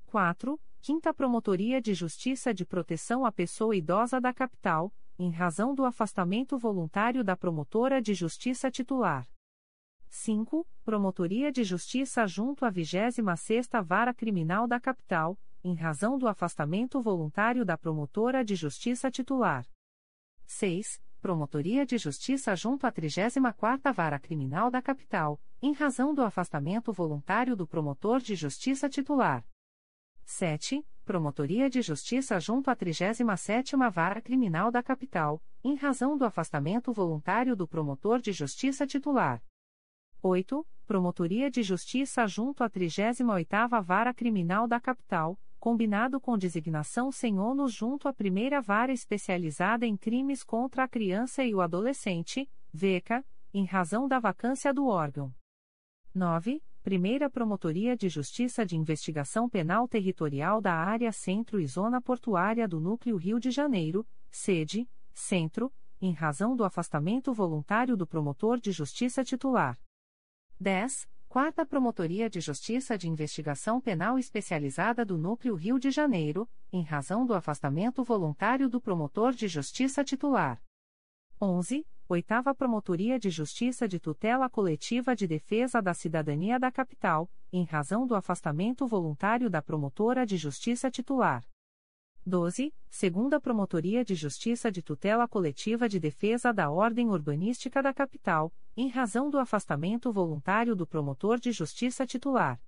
4. 0.08 0.60
Quinta 0.82 1.14
Promotoria 1.14 1.82
de 1.82 1.94
Justiça 1.94 2.54
de 2.54 2.66
Proteção 2.66 3.26
à 3.26 3.32
Pessoa 3.32 3.76
Idosa 3.76 4.20
da 4.20 4.34
Capital, 4.34 4.94
em 5.18 5.32
razão 5.32 5.74
do 5.74 5.86
afastamento 5.86 6.58
voluntário 6.58 7.24
da 7.24 7.38
promotora 7.38 8.02
de 8.02 8.14
justiça 8.14 8.70
titular. 8.70 9.26
5. 10.18 10.66
Promotoria 10.84 11.52
de 11.52 11.64
Justiça 11.64 12.26
junto 12.26 12.64
à 12.64 12.72
26ª 12.72 13.84
Vara 13.84 14.14
Criminal 14.14 14.66
da 14.66 14.80
Capital, 14.80 15.38
em 15.62 15.76
razão 15.76 16.18
do 16.18 16.26
afastamento 16.28 17.02
voluntário 17.02 17.66
da 17.66 17.78
promotora 17.78 18.44
de 18.44 18.56
justiça 18.56 19.12
titular. 19.12 19.68
6. 20.46 21.02
Promotoria 21.22 21.86
de 21.86 21.98
Justiça 21.98 22.56
junto 22.56 22.88
à 22.88 22.92
34ª 22.94 23.94
Vara 23.94 24.18
Criminal 24.18 24.72
da 24.72 24.82
Capital, 24.82 25.40
em 25.62 25.74
razão 25.74 26.14
do 26.14 26.24
afastamento 26.24 26.94
voluntário 26.94 27.54
do 27.54 27.68
promotor 27.68 28.20
de 28.20 28.36
justiça 28.36 28.88
titular. 28.88 29.46
7. 30.24 30.84
Promotoria 31.04 31.70
de 31.70 31.82
Justiça 31.82 32.40
junto 32.40 32.70
à 32.72 32.76
37ª 32.76 33.92
Vara 33.92 34.22
Criminal 34.22 34.72
da 34.72 34.82
Capital, 34.82 35.44
em 35.62 35.76
razão 35.76 36.18
do 36.18 36.24
afastamento 36.24 36.94
voluntário 36.94 37.54
do 37.54 37.68
promotor 37.68 38.22
de 38.22 38.32
justiça 38.32 38.88
titular. 38.88 39.44
8. 40.28 40.66
Promotoria 40.88 41.52
de 41.52 41.62
Justiça 41.62 42.26
junto 42.26 42.64
à 42.64 42.70
38ª 42.70 43.80
Vara 43.80 44.12
Criminal 44.12 44.68
da 44.68 44.80
Capital, 44.80 45.40
combinado 45.60 46.20
com 46.20 46.36
designação 46.36 47.12
sem 47.12 47.38
ônus 47.38 47.72
junto 47.72 48.08
à 48.08 48.14
Primeira 48.14 48.60
Vara 48.60 48.92
Especializada 48.92 49.86
em 49.86 49.96
Crimes 49.96 50.44
contra 50.44 50.84
a 50.84 50.88
Criança 50.88 51.44
e 51.44 51.54
o 51.54 51.62
Adolescente, 51.62 52.50
VECA, 52.74 53.24
em 53.54 53.66
razão 53.66 54.08
da 54.08 54.18
vacância 54.18 54.74
do 54.74 54.88
órgão. 54.88 55.32
9. 56.12 56.60
Primeira 56.82 57.30
Promotoria 57.30 57.96
de 57.96 58.10
Justiça 58.10 58.66
de 58.66 58.76
Investigação 58.76 59.48
Penal 59.48 59.88
Territorial 59.88 60.60
da 60.60 60.74
Área 60.74 61.12
Centro 61.12 61.60
e 61.60 61.68
Zona 61.68 62.02
Portuária 62.02 62.68
do 62.68 62.80
Núcleo 62.80 63.16
Rio 63.16 63.40
de 63.40 63.52
Janeiro, 63.52 64.04
sede, 64.32 64.90
Centro, 65.14 65.72
em 66.02 66.14
razão 66.14 66.56
do 66.56 66.64
afastamento 66.64 67.32
voluntário 67.32 67.96
do 67.96 68.08
promotor 68.08 68.60
de 68.60 68.72
justiça 68.72 69.24
titular. 69.24 69.78
10. 70.60 71.06
Quarta 71.28 71.66
Promotoria 71.66 72.30
de 72.30 72.40
Justiça 72.40 72.98
de 72.98 73.10
Investigação 73.10 73.82
Penal 73.82 74.18
Especializada 74.18 75.04
do 75.04 75.18
Núcleo 75.18 75.54
Rio 75.54 75.78
de 75.78 75.92
Janeiro, 75.92 76.50
em 76.72 76.82
razão 76.82 77.26
do 77.26 77.34
afastamento 77.34 78.06
voluntário 78.06 78.70
do 78.70 78.80
promotor 78.80 79.34
de 79.34 79.50
justiça 79.50 80.02
titular. 80.02 80.62
11. 81.42 81.86
Oitava 82.08 82.56
Promotoria 82.56 83.20
de 83.20 83.30
Justiça 83.30 83.86
de 83.86 84.00
Tutela 84.00 84.50
Coletiva 84.50 85.14
de 85.14 85.28
Defesa 85.28 85.82
da 85.82 85.94
Cidadania 85.94 86.58
da 86.58 86.72
Capital, 86.72 87.30
em 87.52 87.66
razão 87.66 88.08
do 88.08 88.16
afastamento 88.16 88.88
voluntário 88.88 89.50
da 89.50 89.62
promotora 89.62 90.26
de 90.26 90.38
justiça 90.38 90.90
titular. 90.90 91.44
12. 92.28 92.74
Segunda 92.90 93.40
Promotoria 93.40 94.04
de 94.04 94.16
Justiça 94.16 94.72
de 94.72 94.82
Tutela 94.82 95.28
Coletiva 95.28 95.88
de 95.88 96.00
Defesa 96.00 96.52
da 96.52 96.72
Ordem 96.72 97.08
Urbanística 97.08 97.84
da 97.84 97.94
Capital, 97.94 98.52
em 98.76 98.90
razão 98.90 99.30
do 99.30 99.38
afastamento 99.38 100.12
voluntário 100.12 100.76
do 100.76 100.88
promotor 100.88 101.40
de 101.40 101.52
justiça 101.52 102.04
titular. 102.04 102.60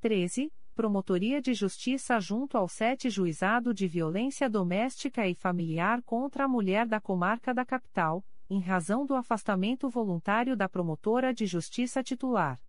13. 0.00 0.52
Promotoria 0.72 1.42
de 1.42 1.52
Justiça 1.52 2.20
junto 2.20 2.56
ao 2.56 2.68
7 2.68 3.10
Juizado 3.10 3.74
de 3.74 3.88
Violência 3.88 4.48
Doméstica 4.48 5.26
e 5.26 5.34
Familiar 5.34 6.00
contra 6.02 6.44
a 6.44 6.48
Mulher 6.48 6.86
da 6.86 7.00
Comarca 7.00 7.52
da 7.52 7.64
Capital, 7.64 8.24
em 8.48 8.60
razão 8.60 9.04
do 9.04 9.16
afastamento 9.16 9.90
voluntário 9.90 10.56
da 10.56 10.68
promotora 10.68 11.34
de 11.34 11.44
justiça 11.44 12.04
titular. 12.04 12.60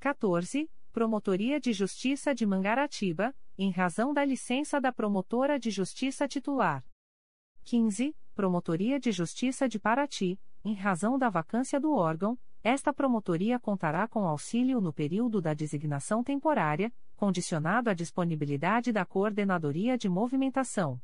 14. 0.00 0.68
Promotoria 0.92 1.60
de 1.60 1.72
Justiça 1.72 2.34
de 2.34 2.44
Mangaratiba, 2.44 3.32
em 3.58 3.70
razão 3.70 4.12
da 4.12 4.24
licença 4.24 4.80
da 4.80 4.92
promotora 4.92 5.58
de 5.58 5.70
justiça 5.70 6.28
titular. 6.28 6.84
15. 7.64 8.14
Promotoria 8.34 9.00
de 9.00 9.10
Justiça 9.10 9.68
de 9.68 9.78
Paraty, 9.78 10.38
em 10.64 10.74
razão 10.74 11.18
da 11.18 11.30
vacância 11.30 11.80
do 11.80 11.92
órgão, 11.92 12.38
esta 12.62 12.92
promotoria 12.92 13.58
contará 13.58 14.06
com 14.06 14.26
auxílio 14.26 14.80
no 14.80 14.92
período 14.92 15.40
da 15.40 15.54
designação 15.54 16.22
temporária, 16.22 16.92
condicionado 17.16 17.88
à 17.88 17.94
disponibilidade 17.94 18.92
da 18.92 19.04
Coordenadoria 19.04 19.96
de 19.96 20.08
Movimentação. 20.08 21.00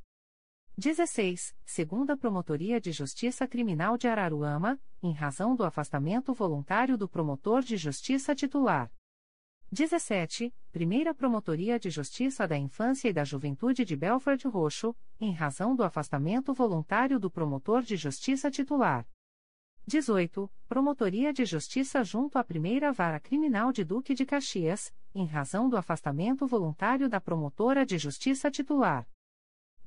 16. 0.77 1.55
Segunda 1.65 2.17
Promotoria 2.17 2.81
de 2.81 2.93
Justiça 2.93 3.47
Criminal 3.47 3.97
de 3.97 4.09
Araruama, 4.09 4.81
em 5.03 5.13
razão 5.13 5.55
do 5.55 5.65
afastamento 5.65 6.35
voluntário 6.35 6.99
do 6.99 7.09
promotor 7.09 7.63
de 7.63 7.77
justiça 7.77 8.35
titular. 8.35 8.91
17. 9.73 10.55
Primeira 10.71 11.15
Promotoria 11.15 11.81
de 11.81 11.89
Justiça 11.89 12.47
da 12.47 12.59
Infância 12.59 13.09
e 13.09 13.13
da 13.13 13.25
Juventude 13.25 13.87
de 13.87 13.97
Belford 13.97 14.47
Roxo, 14.47 14.95
em 15.19 15.33
razão 15.33 15.75
do 15.75 15.83
afastamento 15.83 16.53
voluntário 16.53 17.19
do 17.19 17.31
promotor 17.31 17.81
de 17.81 17.97
justiça 17.97 18.51
titular. 18.51 19.09
18. 19.87 20.53
Promotoria 20.69 21.33
de 21.33 21.47
Justiça 21.47 22.05
junto 22.05 22.37
à 22.37 22.45
Primeira 22.45 22.93
Vara 22.93 23.19
Criminal 23.19 23.73
de 23.73 23.83
Duque 23.83 24.13
de 24.13 24.27
Caxias, 24.27 24.95
em 25.15 25.25
razão 25.25 25.71
do 25.71 25.79
afastamento 25.79 26.47
voluntário 26.47 27.09
da 27.09 27.19
promotora 27.19 27.87
de 27.87 27.97
justiça 27.97 28.51
titular. 28.51 29.09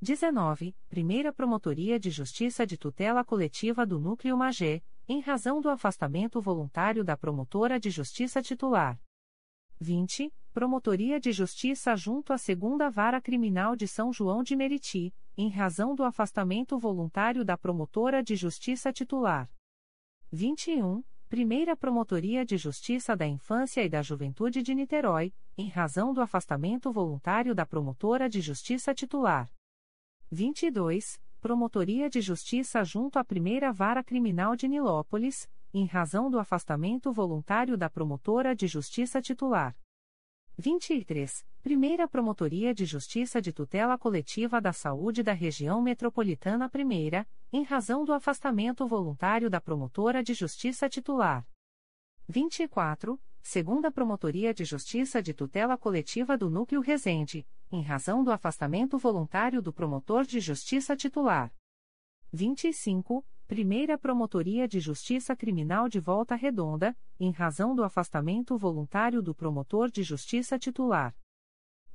19. 0.02 0.76
Primeira 0.88 1.32
Promotoria 1.32 2.00
de 2.00 2.10
Justiça 2.10 2.66
de 2.66 2.76
Tutela 2.76 3.24
Coletiva 3.24 3.86
do 3.86 4.00
Núcleo 4.00 4.36
Magé, 4.36 4.82
em 5.06 5.20
razão 5.20 5.60
do 5.60 5.70
afastamento 5.70 6.40
voluntário 6.40 7.04
da 7.04 7.16
promotora 7.16 7.78
de 7.78 7.88
justiça 7.88 8.42
titular. 8.42 9.00
20. 9.78 10.32
Promotoria 10.54 11.20
de 11.20 11.32
Justiça 11.32 11.94
junto 11.94 12.32
à 12.32 12.38
Segunda 12.38 12.88
Vara 12.88 13.20
Criminal 13.20 13.76
de 13.76 13.86
São 13.86 14.10
João 14.10 14.42
de 14.42 14.56
Meriti, 14.56 15.14
em 15.36 15.50
razão 15.50 15.94
do 15.94 16.02
afastamento 16.02 16.78
voluntário 16.78 17.44
da 17.44 17.58
promotora 17.58 18.22
de 18.22 18.34
justiça 18.34 18.90
titular. 18.90 19.50
21. 20.32 21.04
Primeira 21.28 21.76
Promotoria 21.76 22.44
de 22.44 22.56
Justiça 22.56 23.14
da 23.14 23.26
Infância 23.26 23.84
e 23.84 23.88
da 23.88 24.00
Juventude 24.00 24.62
de 24.62 24.74
Niterói, 24.74 25.34
em 25.58 25.68
razão 25.68 26.14
do 26.14 26.22
afastamento 26.22 26.90
voluntário 26.90 27.54
da 27.54 27.66
promotora 27.66 28.28
de 28.28 28.40
justiça 28.40 28.94
titular. 28.94 29.52
22. 30.30 31.20
Promotoria 31.40 32.08
de 32.08 32.20
Justiça 32.20 32.82
junto 32.82 33.18
à 33.18 33.24
Primeira 33.24 33.72
Vara 33.72 34.02
Criminal 34.02 34.56
de 34.56 34.66
Nilópolis, 34.66 35.48
em 35.78 35.84
razão 35.84 36.30
do 36.30 36.38
afastamento 36.38 37.12
voluntário 37.12 37.76
da 37.76 37.90
promotora 37.90 38.56
de 38.56 38.66
justiça 38.66 39.20
titular. 39.20 39.76
23. 40.56 41.44
Primeira 41.62 42.08
Promotoria 42.08 42.72
de 42.72 42.86
Justiça 42.86 43.42
de 43.42 43.52
Tutela 43.52 43.98
Coletiva 43.98 44.58
da 44.58 44.72
Saúde 44.72 45.22
da 45.22 45.34
Região 45.34 45.82
Metropolitana 45.82 46.70
I, 46.74 47.26
em 47.52 47.62
razão 47.62 48.06
do 48.06 48.14
afastamento 48.14 48.86
voluntário 48.86 49.50
da 49.50 49.60
promotora 49.60 50.22
de 50.22 50.32
justiça 50.32 50.88
titular. 50.88 51.46
24. 52.26 53.20
Segunda 53.42 53.90
Promotoria 53.92 54.54
de 54.54 54.64
Justiça 54.64 55.22
de 55.22 55.34
Tutela 55.34 55.76
Coletiva 55.76 56.38
do 56.38 56.48
Núcleo 56.48 56.80
Resende, 56.80 57.46
em 57.70 57.82
razão 57.82 58.24
do 58.24 58.32
afastamento 58.32 58.96
voluntário 58.96 59.60
do 59.60 59.74
promotor 59.74 60.24
de 60.24 60.40
justiça 60.40 60.96
titular. 60.96 61.52
25. 62.32 63.22
Primeira 63.46 63.96
Promotoria 63.96 64.66
de 64.66 64.80
Justiça 64.80 65.36
Criminal 65.36 65.88
de 65.88 66.00
Volta 66.00 66.34
Redonda, 66.34 66.96
em 67.18 67.30
razão 67.30 67.76
do 67.76 67.84
afastamento 67.84 68.58
voluntário 68.58 69.22
do 69.22 69.32
promotor 69.32 69.88
de 69.88 70.02
justiça 70.02 70.58
titular. 70.58 71.14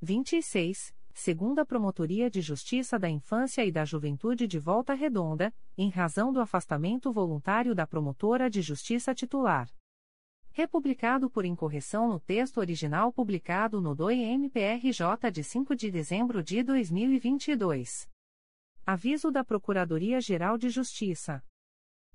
26. 0.02 0.96
Segunda 1.14 1.66
Promotoria 1.66 2.30
de 2.30 2.40
Justiça 2.40 2.98
da 2.98 3.10
Infância 3.10 3.66
e 3.66 3.72
da 3.72 3.84
Juventude 3.84 4.48
de 4.48 4.58
Volta 4.58 4.94
Redonda, 4.94 5.54
em 5.78 5.90
razão 5.90 6.32
do 6.32 6.40
afastamento 6.40 7.12
voluntário 7.12 7.76
da 7.76 7.86
promotora 7.86 8.50
de 8.50 8.62
justiça 8.62 9.14
titular. 9.14 9.70
Republicado 10.52 11.30
por 11.30 11.44
incorreção 11.44 12.08
no 12.08 12.18
texto 12.18 12.60
original 12.60 13.12
publicado 13.12 13.82
no 13.82 13.94
DOI-MPRJ 13.94 15.30
de 15.30 15.44
5 15.44 15.76
de 15.76 15.92
dezembro 15.92 16.42
de 16.42 16.64
2022. 16.64 18.10
Aviso 18.86 19.32
da 19.32 19.44
Procuradoria-Geral 19.44 20.58
de 20.58 20.70
Justiça. 20.70 21.44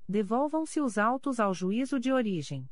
Devolvam-se 0.08 0.80
os 0.80 0.98
autos 0.98 1.40
ao 1.40 1.52
Juízo 1.52 1.98
de 1.98 2.12
Origem. 2.12 2.70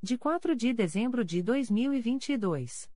De 0.00 0.16
4 0.16 0.54
de 0.54 0.72
dezembro 0.72 1.24
de 1.24 1.42
2022. 1.42 2.91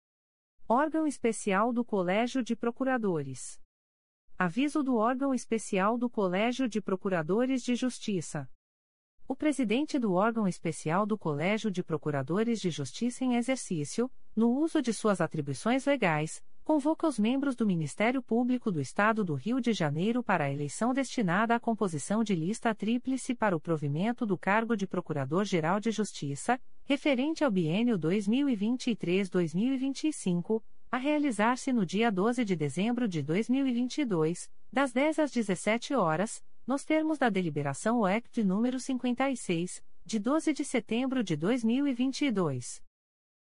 Órgão 0.73 1.05
Especial 1.05 1.73
do 1.73 1.83
Colégio 1.83 2.41
de 2.41 2.55
Procuradores. 2.55 3.59
Aviso 4.39 4.81
do 4.81 4.95
Órgão 4.95 5.33
Especial 5.33 5.97
do 5.97 6.09
Colégio 6.09 6.65
de 6.65 6.79
Procuradores 6.79 7.61
de 7.61 7.75
Justiça. 7.75 8.49
O 9.27 9.35
presidente 9.35 9.99
do 9.99 10.13
órgão 10.13 10.47
especial 10.47 11.05
do 11.05 11.17
Colégio 11.17 11.69
de 11.69 11.83
Procuradores 11.83 12.61
de 12.61 12.69
Justiça 12.69 13.25
em 13.25 13.35
exercício, 13.35 14.09
no 14.33 14.49
uso 14.49 14.81
de 14.81 14.93
suas 14.93 15.19
atribuições 15.19 15.83
legais, 15.83 16.41
convoca 16.63 17.07
os 17.07 17.17
membros 17.17 17.55
do 17.55 17.65
Ministério 17.65 18.21
Público 18.21 18.71
do 18.71 18.79
Estado 18.79 19.23
do 19.23 19.33
Rio 19.33 19.59
de 19.59 19.73
Janeiro 19.73 20.21
para 20.23 20.43
a 20.45 20.51
eleição 20.51 20.93
destinada 20.93 21.55
à 21.55 21.59
composição 21.59 22.23
de 22.23 22.35
lista 22.35 22.75
tríplice 22.75 23.33
para 23.33 23.55
o 23.55 23.59
provimento 23.59 24.23
do 24.25 24.37
cargo 24.37 24.77
de 24.77 24.85
Procurador-Geral 24.85 25.79
de 25.79 25.89
Justiça, 25.91 26.59
referente 26.85 27.43
ao 27.43 27.49
biênio 27.51 27.97
2023-2025, 27.97 30.61
a 30.91 30.97
realizar-se 30.97 31.73
no 31.73 31.83
dia 31.85 32.11
12 32.11 32.45
de 32.45 32.55
dezembro 32.55 33.07
de 33.07 33.23
2022, 33.23 34.47
das 34.71 34.91
10 34.91 35.17
às 35.19 35.31
17 35.31 35.95
horas, 35.95 36.43
nos 36.67 36.85
termos 36.85 37.17
da 37.17 37.29
deliberação 37.29 38.01
OEC 38.01 38.43
número 38.43 38.79
56, 38.79 39.81
de 40.05 40.19
12 40.19 40.53
de 40.53 40.63
setembro 40.63 41.23
de 41.23 41.35
2022. 41.35 42.79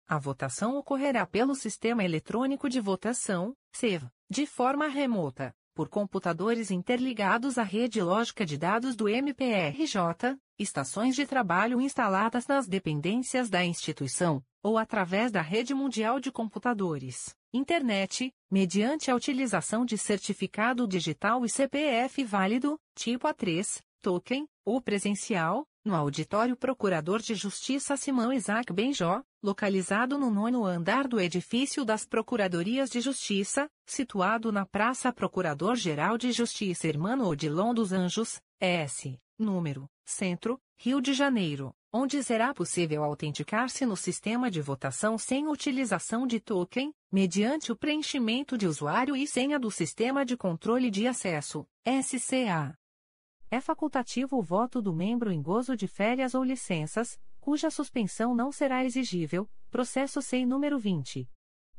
A 0.10 0.18
votação 0.18 0.78
ocorrerá 0.78 1.26
pelo 1.26 1.54
Sistema 1.54 2.02
Eletrônico 2.02 2.70
de 2.70 2.80
Votação, 2.80 3.54
SEV, 3.74 4.08
de 4.30 4.46
forma 4.46 4.88
remota, 4.88 5.54
por 5.76 5.90
computadores 5.90 6.72
interligados 6.72 7.58
à 7.58 7.64
rede 7.64 8.02
lógica 8.02 8.46
de 8.46 8.58
dados 8.58 8.96
do 8.96 9.10
MPRJ, 9.10 10.40
estações 10.58 11.14
de 11.14 11.26
trabalho 11.28 11.82
instaladas 11.82 12.48
nas 12.48 12.70
dependências 12.70 13.50
da 13.50 13.66
instituição, 13.66 14.42
ou 14.64 14.78
através 14.78 15.30
da 15.30 15.42
rede 15.42 15.74
mundial 15.74 16.22
de 16.22 16.32
computadores, 16.32 17.36
internet, 17.54 18.34
mediante 18.50 19.12
a 19.12 19.16
utilização 19.16 19.84
de 19.84 19.98
certificado 19.98 20.88
digital 20.88 21.44
e 21.44 21.50
CPF 21.50 22.24
válido, 22.24 22.80
tipo 22.96 23.28
A3, 23.28 23.82
token, 24.02 24.48
ou 24.64 24.82
presencial, 24.82 25.68
no 25.88 25.96
Auditório 25.96 26.56
Procurador 26.58 27.22
de 27.22 27.34
Justiça 27.34 27.96
Simão 27.96 28.34
Isaac 28.34 28.72
Benjó, 28.74 29.24
localizado 29.42 30.18
no 30.18 30.30
nono 30.30 30.66
andar 30.66 31.08
do 31.08 31.20
edifício 31.20 31.86
das 31.86 32.06
Procuradorias 32.06 32.90
de 32.90 33.00
Justiça, 33.00 33.70
situado 33.86 34.52
na 34.52 34.66
Praça 34.66 35.14
Procurador-Geral 35.14 36.18
de 36.18 36.34
Justiça 36.34 36.88
Hermano 36.88 37.26
Odilon 37.26 37.74
dos 37.74 37.94
Anjos, 37.94 38.42
S, 38.60 39.18
número, 39.40 39.90
Centro, 40.06 40.60
Rio 40.78 41.02
de 41.02 41.14
Janeiro, 41.14 41.74
onde 41.92 42.22
será 42.22 42.54
possível 42.54 43.04
autenticar-se 43.04 43.86
no 43.86 43.96
sistema 43.96 44.52
de 44.52 44.62
votação 44.62 45.18
sem 45.18 45.48
utilização 45.48 46.28
de 46.28 46.42
token, 46.42 46.94
mediante 47.10 47.72
o 47.72 47.78
preenchimento 47.78 48.58
de 48.58 48.68
usuário 48.68 49.16
e 49.16 49.26
senha 49.26 49.58
do 49.58 49.72
Sistema 49.72 50.26
de 50.26 50.36
Controle 50.36 50.92
de 50.92 51.08
Acesso, 51.08 51.66
SCA. 52.04 52.78
É 53.50 53.62
facultativo 53.62 54.38
o 54.38 54.42
voto 54.42 54.82
do 54.82 54.94
membro 54.94 55.32
em 55.32 55.42
gozo 55.42 55.78
de 55.78 55.88
férias 55.88 56.36
ou 56.36 56.44
licenças, 56.44 57.18
cuja 57.40 57.70
suspensão 57.70 58.36
não 58.36 58.52
será 58.52 58.84
exigível, 58.84 59.50
processo 59.70 60.22
SEI 60.22 60.46
número 60.46 60.78
20. 60.78 61.30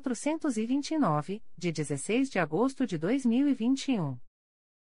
429, 0.00 1.42
de 1.58 1.70
16 1.70 2.30
de 2.30 2.38
agosto 2.38 2.86
de 2.86 2.96
2021. 2.96 4.18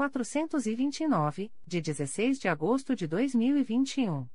429, 0.00 1.52
de 1.66 1.82
16 1.82 2.38
de 2.38 2.48
agosto 2.48 2.96
de 2.96 3.06
2021. 3.06 4.26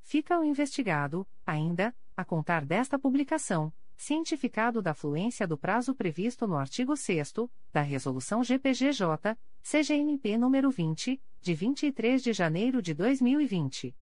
Fica 0.01 0.39
o 0.39 0.43
investigado, 0.43 1.27
ainda, 1.45 1.95
a 2.15 2.25
contar 2.25 2.65
desta 2.65 2.99
publicação, 2.99 3.73
cientificado 3.95 4.81
da 4.81 4.93
fluência 4.93 5.47
do 5.47 5.57
prazo 5.57 5.95
previsto 5.95 6.47
no 6.47 6.57
artigo 6.57 6.95
6 6.97 7.33
da 7.71 7.81
Resolução 7.81 8.43
GPGJ, 8.43 9.37
CGNP 9.61 10.37
nº 10.37 10.71
20, 10.71 11.21
de 11.41 11.53
23 11.53 12.23
de 12.23 12.33
janeiro 12.33 12.81
de 12.81 12.93
2020. 12.93 13.95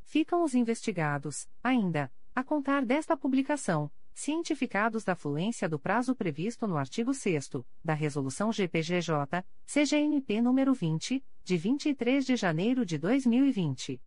Ficam 0.00 0.42
os 0.42 0.54
investigados, 0.54 1.46
ainda, 1.62 2.10
a 2.34 2.42
contar 2.42 2.86
desta 2.86 3.14
publicação 3.14 3.90
cientificados 4.14 5.04
da 5.04 5.14
fluência 5.14 5.68
do 5.68 5.78
prazo 5.78 6.12
previsto 6.14 6.66
no 6.66 6.76
artigo 6.76 7.14
6 7.14 7.50
da 7.84 7.94
Resolução 7.94 8.52
GPGJ, 8.52 9.44
CGNP 9.64 10.40
nº 10.40 10.74
20, 10.74 11.24
de 11.42 11.56
23 11.56 12.26
de 12.26 12.36
janeiro 12.36 12.84
de 12.84 12.98
2020. 12.98 14.00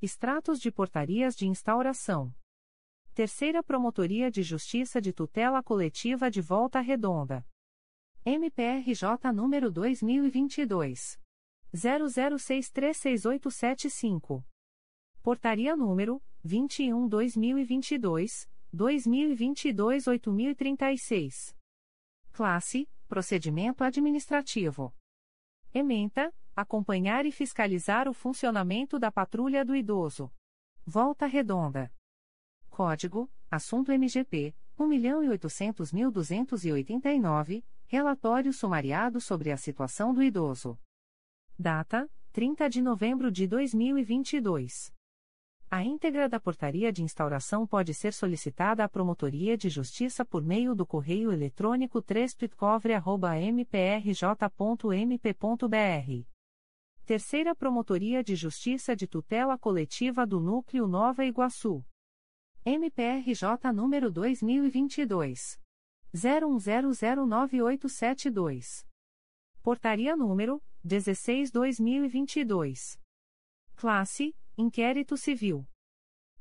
Extratos 0.00 0.60
de 0.60 0.70
portarias 0.70 1.34
de 1.34 1.46
instauração. 1.46 2.32
Terceira 3.14 3.62
Promotoria 3.62 4.30
de 4.30 4.42
Justiça 4.42 5.00
de 5.00 5.12
Tutela 5.12 5.62
Coletiva 5.62 6.30
de 6.30 6.40
Volta 6.40 6.80
Redonda. 6.80 7.46
MPRJ 8.24 9.32
número 9.32 9.70
2022 9.70 11.20
00636875. 11.74 14.44
Portaria 15.22 15.76
número 15.76 16.22
21/2022 16.44 18.48
2022-8036. 18.74 21.54
Classe: 22.32 22.88
Procedimento 23.06 23.84
Administrativo. 23.84 24.92
Ementa: 25.72 26.34
Acompanhar 26.56 27.26
e 27.26 27.32
fiscalizar 27.32 28.08
o 28.08 28.12
funcionamento 28.12 28.96
da 28.98 29.10
Patrulha 29.10 29.64
do 29.64 29.74
Idoso. 29.74 30.30
Volta 30.84 31.26
Redonda. 31.26 31.90
Código: 32.68 33.30
Assunto 33.50 33.90
MGP 33.92 34.54
1.800.289. 34.78 37.64
Relatório 37.86 38.52
sumariado 38.52 39.20
sobre 39.20 39.50
a 39.52 39.56
situação 39.56 40.12
do 40.12 40.20
idoso. 40.22 40.78
Data: 41.58 42.10
30 42.32 42.68
de 42.68 42.82
novembro 42.82 43.30
de 43.30 43.46
2022. 43.46 44.92
A 45.74 45.82
íntegra 45.82 46.28
da 46.28 46.38
portaria 46.38 46.92
de 46.92 47.02
instauração 47.02 47.66
pode 47.66 47.92
ser 47.94 48.12
solicitada 48.12 48.84
à 48.84 48.88
Promotoria 48.88 49.58
de 49.58 49.68
Justiça 49.68 50.24
por 50.24 50.40
meio 50.40 50.72
do 50.72 50.86
correio 50.86 51.32
eletrônico 51.32 52.00
3 52.00 52.36
Terceira 57.04 57.56
Promotoria 57.56 58.22
de 58.22 58.36
Justiça 58.36 58.94
de 58.94 59.08
Tutela 59.08 59.58
Coletiva 59.58 60.24
do 60.24 60.38
Núcleo 60.38 60.86
Nova 60.86 61.24
Iguaçu. 61.24 61.84
MPRJ 62.64 63.72
número 63.74 64.12
2022 64.12 65.58
01009872. 66.14 68.86
Portaria 69.60 70.16
número 70.16 70.62
16/2022. 70.86 72.96
Classe 73.74 74.32
Inquérito 74.56 75.16
Civil. 75.16 75.66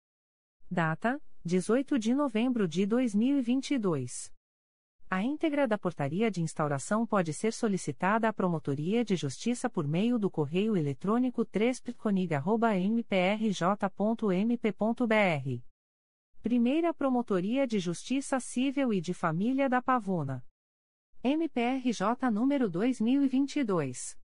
Data, 0.71 1.21
18 1.45 1.99
de 1.99 2.15
novembro 2.15 2.67
de 2.69 2.87
2022. 2.87 4.33
A 5.11 5.23
íntegra 5.23 5.69
da 5.69 5.77
portaria 5.77 6.31
de 6.31 6.41
instauração 6.41 7.07
pode 7.07 7.35
ser 7.35 7.53
solicitada 7.53 8.29
à 8.31 8.33
Promotoria 8.33 9.05
de 9.05 9.15
Justiça 9.15 9.69
por 9.69 9.87
meio 9.87 10.19
do 10.19 10.31
correio 10.31 10.75
eletrônico 10.75 11.45
3 11.45 11.83
mprj.mp.br. 12.89 13.33
Primeira 16.43 16.95
Promotoria 16.95 17.67
de 17.67 17.79
Justiça 17.79 18.41
Civil 18.41 18.91
e 18.95 19.03
de 19.03 19.13
Família 19.13 19.69
da 19.69 19.83
Pavuna. 19.83 20.43
MPRJ 21.23 22.31
número 22.33 22.71
2022. 22.71 24.22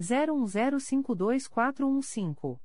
01052415. 0.00 2.58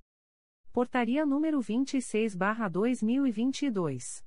Portaria 0.72 1.26
número 1.26 1.60
26-2022. 1.60 4.24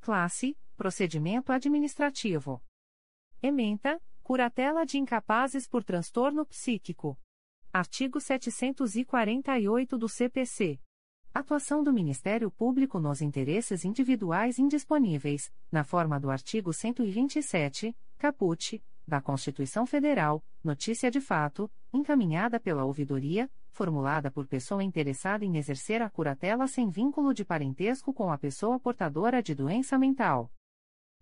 Classe 0.00 0.58
Procedimento 0.76 1.52
Administrativo. 1.52 2.62
Ementa, 3.42 3.98
curatela 4.22 4.84
de 4.84 4.98
incapazes 4.98 5.66
por 5.66 5.82
transtorno 5.82 6.44
psíquico. 6.44 7.18
Artigo 7.72 8.20
748 8.20 9.96
do 9.96 10.08
CPC. 10.08 10.78
Atuação 11.32 11.82
do 11.82 11.92
Ministério 11.92 12.50
Público 12.50 12.98
nos 12.98 13.20
interesses 13.20 13.84
individuais 13.84 14.58
indisponíveis, 14.58 15.52
na 15.70 15.84
forma 15.84 16.18
do 16.18 16.30
artigo 16.30 16.72
127, 16.72 17.94
caput, 18.16 18.82
da 19.06 19.20
Constituição 19.20 19.86
Federal, 19.86 20.42
notícia 20.64 21.08
de 21.10 21.20
fato, 21.20 21.70
encaminhada 21.92 22.58
pela 22.58 22.84
ouvidoria, 22.84 23.48
formulada 23.70 24.30
por 24.30 24.46
pessoa 24.46 24.82
interessada 24.82 25.44
em 25.44 25.56
exercer 25.56 26.00
a 26.02 26.10
curatela 26.10 26.66
sem 26.66 26.88
vínculo 26.88 27.32
de 27.32 27.44
parentesco 27.44 28.12
com 28.12 28.32
a 28.32 28.38
pessoa 28.38 28.80
portadora 28.80 29.40
de 29.42 29.54
doença 29.54 29.96
mental. 29.98 30.50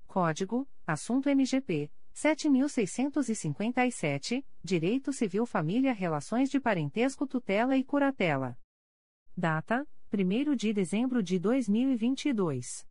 Código: 0.07 0.67
Assunto 0.87 1.29
MGP 1.29 1.91
7657, 2.13 4.47
Direito 4.63 5.13
Civil 5.13 5.45
Família 5.45 5.93
Relações 5.93 6.49
de 6.49 6.61
Parentesco 6.61 7.27
Tutela 7.27 7.77
e 7.77 7.83
Curatela. 7.83 8.57
Data: 9.37 9.85
1 10.13 10.55
de 10.55 10.73
dezembro 10.73 11.21
de 11.21 11.41
2022. 11.41 12.87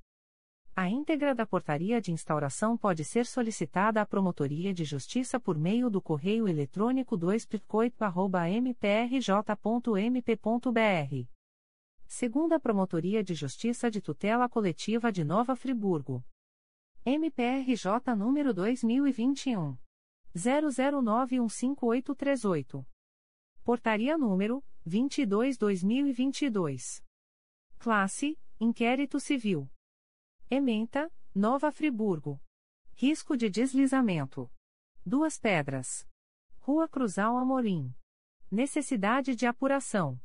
A 0.76 0.90
íntegra 0.90 1.34
da 1.34 1.46
portaria 1.46 2.02
de 2.02 2.12
instauração 2.12 2.78
pode 2.78 3.06
ser 3.06 3.26
solicitada 3.26 4.02
à 4.02 4.06
Promotoria 4.06 4.74
de 4.74 4.84
Justiça 4.84 5.40
por 5.40 5.58
meio 5.58 5.90
do 5.90 6.02
correio 6.02 6.48
eletrônico 6.48 7.16
2 7.16 7.48
mprj.mp.br. 8.62 9.26
Segunda 12.08 12.60
Promotoria 12.60 13.24
de 13.24 13.34
Justiça 13.34 13.90
de 13.92 14.02
Tutela 14.02 14.48
Coletiva 14.48 15.12
de 15.12 15.24
Nova 15.24 15.56
Friburgo. 15.56 16.24
MPRJ 17.04 18.16
número 18.16 18.54
2021 18.54 19.76
00915838. 20.36 22.86
Portaria 23.64 24.16
número 24.18 24.64
22/2022. 24.88 27.04
Classe: 27.78 28.40
Inquérito 28.60 29.20
Civil. 29.20 29.70
Ementa: 30.50 31.12
Nova 31.34 31.72
Friburgo. 31.72 32.42
Risco 32.94 33.36
de 33.36 33.50
deslizamento. 33.50 34.50
Duas 35.06 35.38
Pedras. 35.38 36.08
Rua 36.60 36.88
Cruzal 36.88 37.38
Amorim. 37.38 37.94
Necessidade 38.50 39.36
de 39.36 39.46
apuração. 39.46 40.18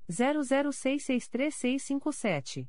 00663657. 0.09 2.67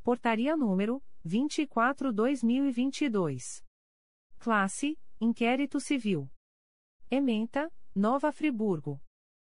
Portaria 0.01 0.57
número 0.57 0.99
24/2022. 1.23 3.63
Classe: 4.39 4.97
Inquérito 5.21 5.79
Civil. 5.79 6.27
Ementa: 7.11 7.73
Nova 7.95 8.31
Friburgo. 8.31 9.01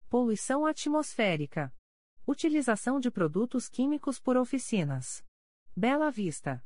Poluição 0.08 0.68
atmosférica. 0.68 1.74
Utilização 2.28 3.00
de 3.00 3.10
produtos 3.10 3.68
químicos 3.68 4.20
por 4.20 4.38
oficinas. 4.38 5.26
Bela 5.76 6.12
Vista. 6.12 6.64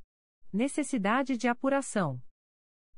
Necessidade 0.51 1.37
de 1.37 1.47
apuração. 1.47 2.21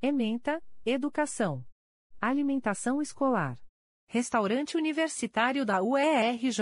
Ementa: 0.02 0.62
Educação. 0.84 1.64
Alimentação 2.20 3.00
escolar. 3.00 3.58
Restaurante 4.06 4.76
Universitário 4.76 5.64
da 5.64 5.82
UERJ. 5.82 6.60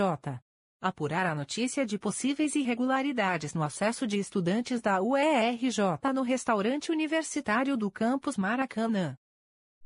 Apurar 0.81 1.25
a 1.25 1.35
notícia 1.35 1.85
de 1.85 1.99
possíveis 1.99 2.55
irregularidades 2.55 3.53
no 3.53 3.61
acesso 3.61 4.07
de 4.07 4.17
estudantes 4.17 4.79
da 4.79 5.01
UERJ 5.01 5.99
no 6.13 6.21
restaurante 6.21 6.89
universitário 6.91 7.75
do 7.75 7.91
campus 7.91 8.37
Maracanã. 8.37 9.17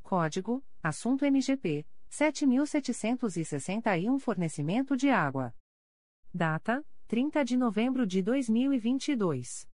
Código: 0.01 0.63
Assunto 0.81 1.23
MGP 1.23 1.85
7761 2.09 4.17
Fornecimento 4.17 4.97
de 4.97 5.11
água. 5.11 5.53
Data: 6.33 6.83
30 7.07 7.45
de 7.45 7.55
novembro 7.55 8.07
de 8.07 8.23
2022. 8.23 9.71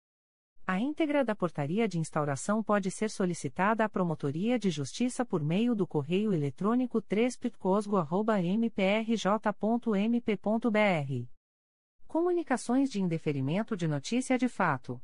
A 0.66 0.80
íntegra 0.80 1.22
da 1.22 1.34
portaria 1.34 1.86
de 1.86 1.98
instauração 1.98 2.62
pode 2.62 2.90
ser 2.90 3.10
solicitada 3.10 3.84
à 3.84 3.88
Promotoria 3.88 4.58
de 4.58 4.70
Justiça 4.70 5.22
por 5.22 5.44
meio 5.44 5.74
do 5.74 5.86
correio 5.86 6.32
eletrônico 6.32 7.02
3 7.02 7.38
Comunicações 12.08 12.90
de 12.90 13.02
indeferimento 13.02 13.76
de 13.76 13.86
notícia 13.86 14.38
de 14.38 14.48
fato. 14.48 14.98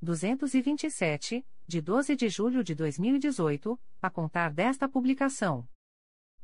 227, 0.02 1.44
de 1.70 1.80
12 1.80 2.14
de 2.16 2.28
julho 2.28 2.62
de 2.64 2.74
2018, 2.74 3.78
a 4.02 4.10
contar 4.10 4.52
desta 4.52 4.88
publicação. 4.88 5.64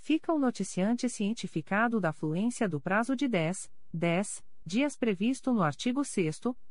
Fica 0.00 0.32
o 0.32 0.40
noticiante 0.40 1.08
cientificado 1.08 2.00
da 2.00 2.12
fluência 2.12 2.68
do 2.68 2.80
prazo 2.80 3.14
de 3.14 3.28
10, 3.28 3.70
10 3.94 4.44
dias 4.66 4.96
previsto 4.96 5.52
no 5.52 5.62
artigo 5.62 6.04
6 6.04 6.40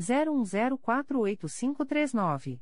01048539. 0.00 2.60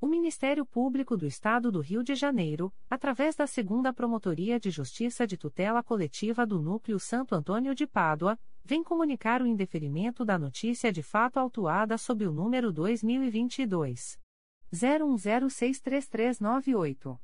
O 0.00 0.06
Ministério 0.06 0.64
Público 0.64 1.14
do 1.14 1.26
Estado 1.26 1.70
do 1.70 1.80
Rio 1.80 2.02
de 2.02 2.14
Janeiro, 2.14 2.72
através 2.88 3.36
da 3.36 3.46
Segunda 3.46 3.92
Promotoria 3.92 4.58
de 4.58 4.70
Justiça 4.70 5.26
de 5.26 5.36
Tutela 5.36 5.82
Coletiva 5.82 6.46
do 6.46 6.58
Núcleo 6.58 6.98
Santo 6.98 7.34
Antônio 7.34 7.74
de 7.74 7.86
Pádua, 7.86 8.38
vem 8.64 8.82
comunicar 8.82 9.42
o 9.42 9.46
indeferimento 9.46 10.24
da 10.24 10.38
notícia 10.38 10.90
de 10.90 11.02
fato 11.02 11.36
autuada 11.36 11.98
sob 11.98 12.26
o 12.26 12.32
número 12.32 12.72
2022 12.72 14.18
01063398. 14.72 17.20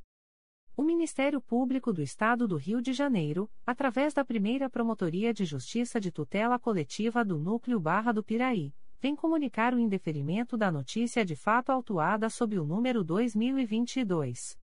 O 0.81 0.83
Ministério 0.83 1.39
Público 1.39 1.93
do 1.93 2.01
Estado 2.01 2.47
do 2.47 2.57
Rio 2.57 2.81
de 2.81 2.91
Janeiro, 2.91 3.47
através 3.63 4.15
da 4.15 4.25
primeira 4.25 4.67
Promotoria 4.67 5.31
de 5.31 5.45
Justiça 5.45 6.01
de 6.01 6.11
Tutela 6.11 6.57
Coletiva 6.57 7.23
do 7.23 7.37
Núcleo 7.37 7.79
Barra 7.79 8.11
do 8.11 8.23
Piraí, 8.23 8.73
vem 8.99 9.15
comunicar 9.15 9.75
o 9.75 9.79
indeferimento 9.79 10.57
da 10.57 10.71
notícia 10.71 11.23
de 11.23 11.35
fato 11.35 11.71
autuada 11.71 12.31
sob 12.31 12.57
o 12.57 12.65
número 12.65 13.03
2022 13.03 14.57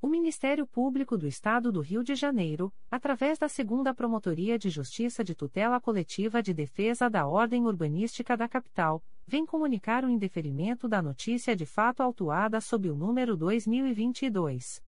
O 0.00 0.06
Ministério 0.06 0.64
Público 0.64 1.18
do 1.18 1.26
Estado 1.26 1.72
do 1.72 1.80
Rio 1.80 2.04
de 2.04 2.14
Janeiro, 2.14 2.72
através 2.88 3.36
da 3.36 3.48
Segunda 3.48 3.92
Promotoria 3.92 4.56
de 4.56 4.70
Justiça 4.70 5.24
de 5.24 5.34
Tutela 5.34 5.80
Coletiva 5.80 6.40
de 6.40 6.54
Defesa 6.54 7.10
da 7.10 7.26
Ordem 7.26 7.66
Urbanística 7.66 8.36
da 8.36 8.48
Capital, 8.48 9.02
vem 9.26 9.44
comunicar 9.44 10.04
o 10.04 10.08
indeferimento 10.08 10.88
da 10.88 11.02
notícia 11.02 11.56
de 11.56 11.66
fato 11.66 12.00
autuada 12.00 12.60
sob 12.60 12.88
o 12.88 12.94
número 12.94 13.36
2022 13.36 14.80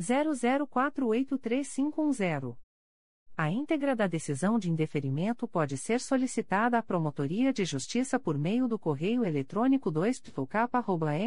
00483510. 0.00 2.56
A 3.36 3.50
íntegra 3.50 3.96
da 3.96 4.06
decisão 4.06 4.60
de 4.60 4.70
indeferimento 4.70 5.48
pode 5.48 5.76
ser 5.76 5.98
solicitada 5.98 6.78
à 6.78 6.82
Promotoria 6.82 7.52
de 7.52 7.64
Justiça 7.64 8.16
por 8.16 8.38
meio 8.38 8.68
do 8.68 8.78
correio 8.78 9.24
eletrônico 9.24 9.90
2 9.90 10.22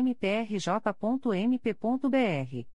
mprj.mp.br 0.01 2.74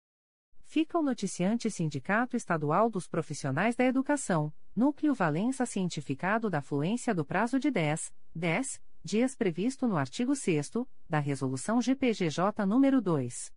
fica 0.65 0.97
o 0.97 1.03
noticiante 1.03 1.69
Sindicato 1.69 2.35
Estadual 2.35 2.89
dos 2.89 3.07
Profissionais 3.07 3.75
da 3.75 3.85
Educação, 3.85 4.51
Núcleo 4.75 5.13
Valença 5.13 5.65
Cientificado 5.65 6.49
da 6.49 6.61
Fluência 6.61 7.13
do 7.13 7.23
Prazo 7.23 7.59
de 7.59 7.71
10, 7.71 8.13
10 8.35 8.81
dias 9.03 9.35
previsto 9.35 9.87
no 9.87 9.97
artigo 9.97 10.35
6 10.35 10.71
da 11.07 11.19
Resolução 11.19 11.79
GPGJ 11.79 12.65
nº 12.65 12.99
2. 12.99 13.53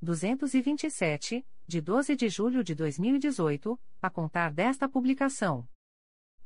227, 0.00 1.46
de 1.66 1.80
12 1.80 2.16
de 2.16 2.28
julho 2.28 2.64
de 2.64 2.74
2018, 2.74 3.78
a 4.00 4.10
contar 4.10 4.52
desta 4.52 4.88
publicação. 4.88 5.68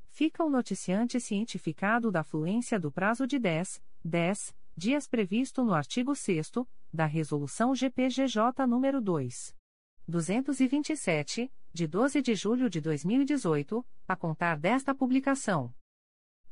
Fica 0.09 0.45
o 0.45 0.51
noticiante 0.51 1.19
cientificado 1.19 2.13
da 2.13 2.23
fluência 2.23 2.79
do 2.79 2.93
prazo 2.93 3.27
de 3.27 3.41
10, 3.41 3.83
10 4.05 4.55
dias 4.77 5.09
previsto 5.09 5.65
no 5.65 5.73
artigo 5.73 6.15
6 6.15 6.53
da 6.97 7.07
Resolução 7.07 7.75
GPGJ 7.75 8.65
nº 8.67 9.01
2. 9.01 9.55
227, 10.09 11.53
de 11.73 11.87
12 11.87 12.23
de 12.23 12.35
julho 12.35 12.71
de 12.71 12.81
2018, 12.81 13.87
a 14.09 14.17
contar 14.17 14.59
desta 14.59 14.95
publicação. 14.95 15.73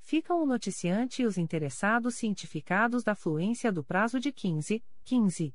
Ficam 0.00 0.42
o 0.42 0.46
noticiante 0.46 1.22
e 1.22 1.26
os 1.26 1.38
interessados 1.38 2.16
cientificados 2.16 3.04
da 3.04 3.14
fluência 3.14 3.70
do 3.70 3.84
prazo 3.84 4.18
de 4.18 4.32
15, 4.32 4.82
15 5.04 5.54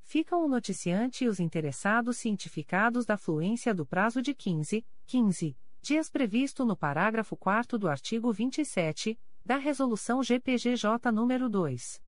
Ficam 0.00 0.42
o 0.44 0.48
noticiante 0.48 1.24
e 1.24 1.28
os 1.28 1.38
interessados 1.38 2.16
cientificados 2.16 3.04
da 3.04 3.18
fluência 3.18 3.74
do 3.74 3.84
prazo 3.84 4.22
de 4.22 4.32
15, 4.34 4.82
15 5.06 5.54
dias 5.82 6.10
previsto 6.10 6.64
no 6.64 6.76
parágrafo 6.76 7.36
4 7.36 7.78
do 7.78 7.88
artigo 7.88 8.32
27 8.32 9.18
da 9.44 9.56
Resolução 9.56 10.22
GPGJ 10.22 11.10
nº 11.12 11.48
2. 11.48 12.02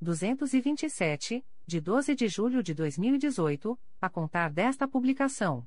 227, 0.00 1.44
de 1.66 1.80
12 1.80 2.14
de 2.14 2.28
julho 2.28 2.62
de 2.62 2.74
2018, 2.74 3.76
a 4.00 4.08
contar 4.08 4.50
desta 4.50 4.86
publicação. 4.86 5.66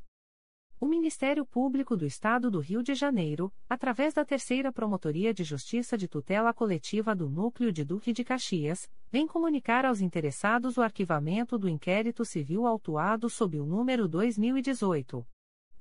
O 0.80 0.86
Ministério 0.86 1.44
Público 1.44 1.98
do 1.98 2.06
Estado 2.06 2.52
do 2.52 2.60
Rio 2.60 2.84
de 2.84 2.94
Janeiro, 2.94 3.52
através 3.68 4.14
da 4.14 4.24
Terceira 4.24 4.72
Promotoria 4.72 5.34
de 5.34 5.44
Justiça 5.44 5.98
de 5.98 6.08
Tutela 6.08 6.54
Coletiva 6.54 7.16
do 7.16 7.28
Núcleo 7.28 7.72
de 7.72 7.84
Duque 7.84 8.14
de 8.14 8.24
Caxias, 8.24 8.88
vem 9.12 9.26
comunicar 9.26 9.86
aos 9.86 10.02
interessados 10.02 10.78
o 10.78 10.84
arquivamento 10.84 11.58
do 11.58 11.68
inquérito 11.68 12.24
civil 12.24 12.68
autuado 12.68 13.28
sob 13.28 13.60
o 13.60 13.66
número 13.66 14.08
2018 14.08 15.26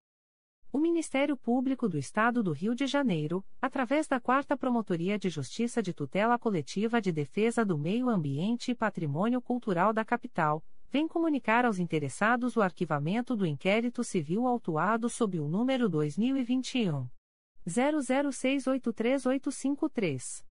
O 0.73 0.79
Ministério 0.79 1.35
Público 1.35 1.89
do 1.89 1.97
Estado 1.97 2.41
do 2.41 2.53
Rio 2.53 2.73
de 2.73 2.87
Janeiro, 2.87 3.43
através 3.61 4.07
da 4.07 4.21
Quarta 4.21 4.55
Promotoria 4.55 5.19
de 5.19 5.29
Justiça 5.29 5.83
de 5.83 5.93
Tutela 5.93 6.39
Coletiva 6.39 7.01
de 7.01 7.11
Defesa 7.11 7.65
do 7.65 7.77
Meio 7.77 8.07
Ambiente 8.07 8.71
e 8.71 8.75
Patrimônio 8.75 9.41
Cultural 9.41 9.91
da 9.91 10.05
Capital, 10.05 10.63
vem 10.89 11.09
comunicar 11.09 11.65
aos 11.65 11.77
interessados 11.77 12.55
o 12.55 12.61
arquivamento 12.61 13.35
do 13.35 13.45
inquérito 13.45 14.01
civil 14.01 14.47
autuado 14.47 15.09
sob 15.09 15.41
o 15.41 15.47
número 15.49 15.89
2021 15.89 17.05
00683853. 17.67 20.50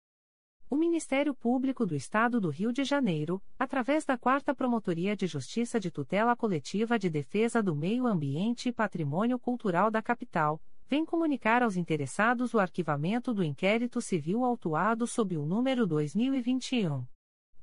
O 0.71 0.75
Ministério 0.77 1.35
Público 1.35 1.85
do 1.85 1.95
Estado 1.97 2.39
do 2.39 2.49
Rio 2.49 2.71
de 2.71 2.85
Janeiro, 2.85 3.43
através 3.59 4.05
da 4.05 4.17
Quarta 4.17 4.55
Promotoria 4.55 5.17
de 5.17 5.27
Justiça 5.27 5.77
de 5.77 5.91
Tutela 5.91 6.33
Coletiva 6.33 6.97
de 6.97 7.09
Defesa 7.09 7.61
do 7.61 7.75
Meio 7.75 8.07
Ambiente 8.07 8.69
e 8.69 8.71
Patrimônio 8.71 9.37
Cultural 9.37 9.91
da 9.91 10.01
Capital, 10.01 10.61
vem 10.87 11.03
comunicar 11.03 11.61
aos 11.61 11.75
interessados 11.75 12.53
o 12.53 12.59
arquivamento 12.59 13.33
do 13.33 13.43
inquérito 13.43 13.99
civil 13.99 14.45
autuado 14.45 15.05
sob 15.05 15.35
o 15.35 15.45
número 15.45 15.85
2021 15.85 17.05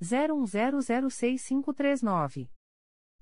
01006539. 0.02 2.51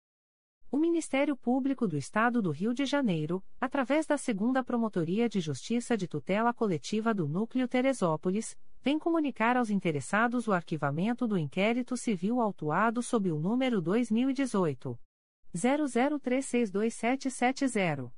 O 0.71 0.77
Ministério 0.77 1.35
Público 1.35 1.85
do 1.85 1.97
Estado 1.97 2.41
do 2.41 2.49
Rio 2.49 2.73
de 2.73 2.85
Janeiro, 2.85 3.43
através 3.59 4.05
da 4.05 4.17
Segunda 4.17 4.63
Promotoria 4.63 5.27
de 5.27 5.41
Justiça 5.41 5.97
de 5.97 6.07
Tutela 6.07 6.53
Coletiva 6.53 7.13
do 7.13 7.27
Núcleo 7.27 7.67
Teresópolis, 7.67 8.57
vem 8.81 8.97
comunicar 8.97 9.57
aos 9.57 9.69
interessados 9.69 10.47
o 10.47 10.53
arquivamento 10.53 11.27
do 11.27 11.37
inquérito 11.37 11.97
civil 11.97 12.39
autuado 12.39 13.03
sob 13.03 13.29
o 13.29 13.37
número 13.37 13.81
2018 13.81 14.97
00362770. 15.53 18.09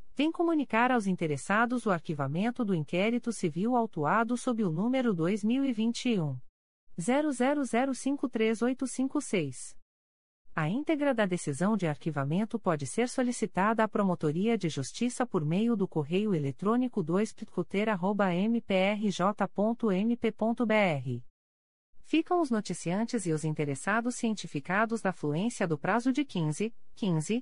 vem 0.15 0.31
comunicar 0.31 0.91
aos 0.91 1.05
interessados 1.07 1.85
o 1.85 1.91
arquivamento 1.91 2.65
do 2.65 2.75
inquérito 2.75 3.31
civil 3.31 3.75
autuado 3.75 4.35
sob 4.37 4.63
o 4.63 4.71
número 4.71 5.13
2021 5.13 6.39
00053856. 6.99 9.75
A 10.53 10.67
íntegra 10.67 11.13
da 11.13 11.25
decisão 11.25 11.77
de 11.77 11.87
arquivamento 11.87 12.59
pode 12.59 12.85
ser 12.85 13.07
solicitada 13.07 13.85
à 13.85 13.87
Promotoria 13.87 14.57
de 14.57 14.67
Justiça 14.67 15.25
por 15.25 15.45
meio 15.45 15.77
do 15.77 15.87
correio 15.87 16.35
eletrônico 16.35 17.01
2 17.01 17.33
mprj.mp.br 18.47 21.31
ficam 22.11 22.41
os 22.41 22.51
noticiantes 22.51 23.25
e 23.25 23.31
os 23.31 23.45
interessados 23.45 24.15
cientificados 24.15 25.01
da 25.01 25.13
fluência 25.13 25.65
do 25.65 25.77
prazo 25.77 26.11
de 26.11 26.25
15, 26.25 26.73
15 26.93 27.41